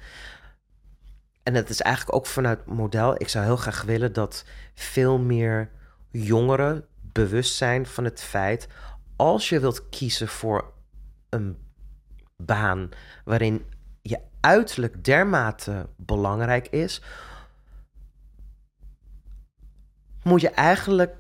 [1.43, 3.15] En het is eigenlijk ook vanuit model.
[3.21, 4.45] Ik zou heel graag willen dat
[4.75, 5.71] veel meer
[6.11, 8.69] jongeren bewust zijn van het feit
[9.17, 10.73] als je wilt kiezen voor
[11.29, 11.59] een
[12.37, 12.89] baan
[13.25, 13.65] waarin
[14.03, 17.03] je uiterlijk dermate belangrijk is,
[20.23, 21.17] moet je eigenlijk,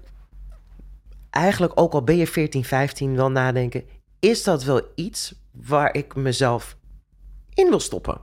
[1.30, 3.84] eigenlijk ook al ben je 14, 15, wel nadenken:
[4.18, 6.76] is dat wel iets waar ik mezelf
[7.54, 8.20] in wil stoppen?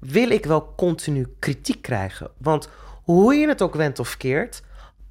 [0.00, 2.30] Wil ik wel continu kritiek krijgen?
[2.38, 2.68] Want
[3.02, 4.62] hoe je het ook went of keert,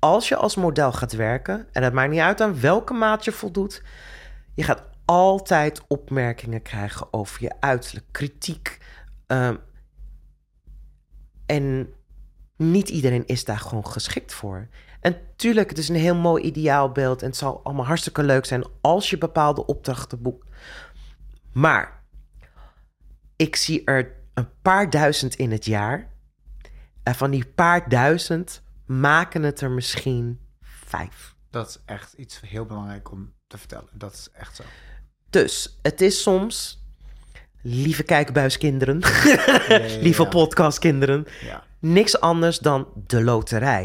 [0.02, 3.32] als je als model gaat werken, en het maakt niet uit aan welke maat je
[3.32, 3.84] voldoet,
[4.56, 8.78] je gaat altijd opmerkingen krijgen over je uiterlijk, kritiek.
[9.28, 9.56] Ehm,
[11.46, 11.94] en
[12.58, 14.68] niet iedereen is daar gewoon geschikt voor.
[15.00, 18.64] En tuurlijk, het is een heel mooi ideaalbeeld en het zal allemaal hartstikke leuk zijn
[18.82, 20.48] als je bepaalde opdrachten boekt.
[21.54, 22.04] Maar
[23.36, 26.10] ik zie er een paar duizend in het jaar.
[27.04, 28.64] En van die paar duizend
[29.00, 31.36] maken het er misschien vijf.
[31.50, 33.90] Dat is echt iets heel belangrijk om te vertellen.
[33.92, 34.64] Dat is echt zo.
[35.30, 36.84] Dus het is soms,
[37.62, 39.78] lieve kijkbuiskinderen, ja,
[40.08, 40.30] lieve ja.
[40.30, 43.84] podcastkinderen, Ja, niks anders dan de loterij.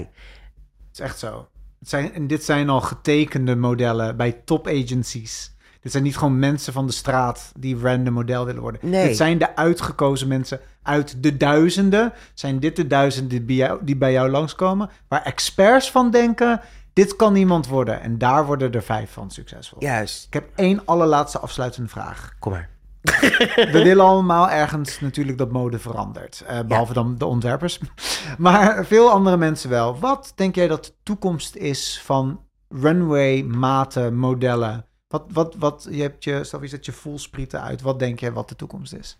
[0.86, 1.48] het is echt zo.
[1.78, 5.54] Het zijn, en dit zijn al getekende modellen bij top agencies.
[5.86, 8.80] Dit zijn niet gewoon mensen van de straat die random model willen worden.
[8.90, 9.08] Nee.
[9.08, 12.12] Dit zijn de uitgekozen mensen uit de duizenden.
[12.34, 14.90] Zijn dit de duizenden die bij jou, die bij jou langskomen?
[15.08, 16.60] Waar experts van denken,
[16.92, 18.00] dit kan niemand worden.
[18.00, 19.82] En daar worden er vijf van succesvol.
[19.82, 22.32] Juist, Ik heb één allerlaatste afsluitende vraag.
[22.38, 22.68] kom maar.
[23.72, 26.44] We willen allemaal ergens natuurlijk dat mode verandert.
[26.46, 27.80] Eh, behalve dan de ontwerpers.
[28.38, 29.98] Maar veel andere mensen wel.
[29.98, 34.84] Wat denk jij dat de toekomst is van runway, maten, modellen?
[35.08, 37.80] Wat, wat, wat, je hebt je, je zet je voelsprieten uit.
[37.80, 39.18] Wat denk jij wat de toekomst is?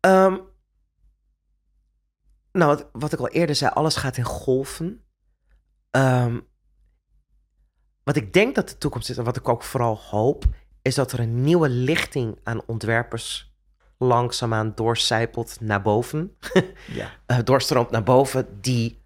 [0.00, 0.36] Ehm,
[2.52, 5.04] nou, wat, wat ik al eerder zei, alles gaat in golven.
[5.90, 6.40] Ehm,
[8.02, 10.44] wat ik denk dat de toekomst is, en wat ik ook vooral hoop,
[10.82, 13.52] is dat er een nieuwe lichting aan ontwerpers
[13.98, 16.36] langzaamaan doorcijpelt naar boven.
[16.86, 17.10] Ja.
[17.26, 19.02] eh, doorstroomt naar boven, die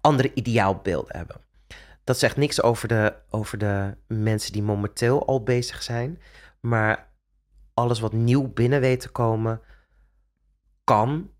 [0.00, 1.40] andere ideaalbeelden hebben.
[2.10, 6.20] Dat zegt niks over de, over de mensen die momenteel al bezig zijn,
[6.60, 7.12] maar
[7.74, 9.60] alles wat nieuw binnen weet te komen,
[10.84, 11.30] kan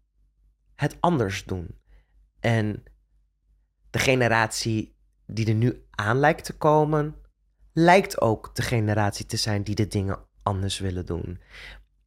[0.74, 1.80] het anders doen.
[2.40, 2.84] En
[3.90, 4.96] de generatie
[5.26, 7.16] die er nu aan lijkt te komen,
[7.72, 11.40] lijkt ook de generatie te zijn die de dingen anders willen doen.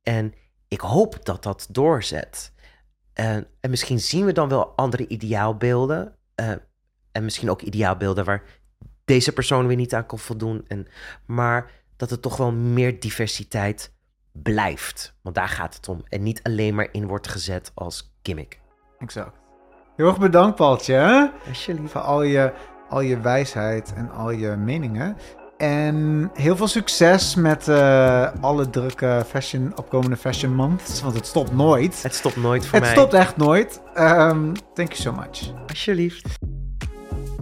[0.02, 0.34] En
[0.68, 2.54] ik hoop dat dat doorzet.
[3.14, 6.18] En, en misschien zien we dan wel andere ideaalbeelden.
[6.36, 6.54] eh,
[7.14, 8.44] en misschien ook ideaalbeelden waar
[9.06, 10.66] deze persoon weer niet aan kan voldoen.
[10.68, 10.88] En,
[11.26, 13.92] maar dat er toch wel meer diversiteit
[14.32, 15.14] blijft.
[15.22, 16.02] Want daar gaat het om.
[16.10, 18.60] En niet alleen maar in wordt gezet als gimmick.
[19.00, 19.38] Exact.
[19.98, 20.94] Heel erg bedankt, Paultje.
[20.94, 21.26] hè?
[21.48, 21.92] Alsjeblieft.
[21.92, 22.54] Voor al je,
[22.90, 25.18] al je wijsheid en al je meningen.
[25.58, 31.02] En heel veel succes met eh, alle drukke fashion, opkomende fashion months.
[31.02, 32.04] Want het stopt nooit.
[32.04, 32.96] Het stopt nooit voor Het mij.
[32.98, 33.82] stopt echt nooit.
[33.94, 35.54] Ehm, thank you so much.
[35.68, 36.28] Alsjeblieft.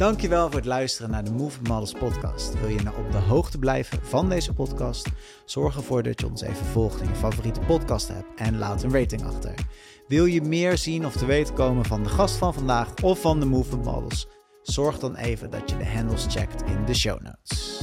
[0.02, 2.60] Dankjewel voor het luisteren naar de Movement Models podcast.
[2.60, 5.08] Wil je nou op de hoogte blijven van deze podcast?
[5.46, 8.94] Zorg ervoor dat je ons even volgt in je favoriete podcast app en laat een
[8.94, 9.54] rating achter.
[10.08, 13.40] Wil je meer zien of te weten komen van de gast van vandaag of van
[13.40, 14.28] de Movement Models?
[14.62, 17.82] Zorg dan even dat je de handles checkt in de show notes.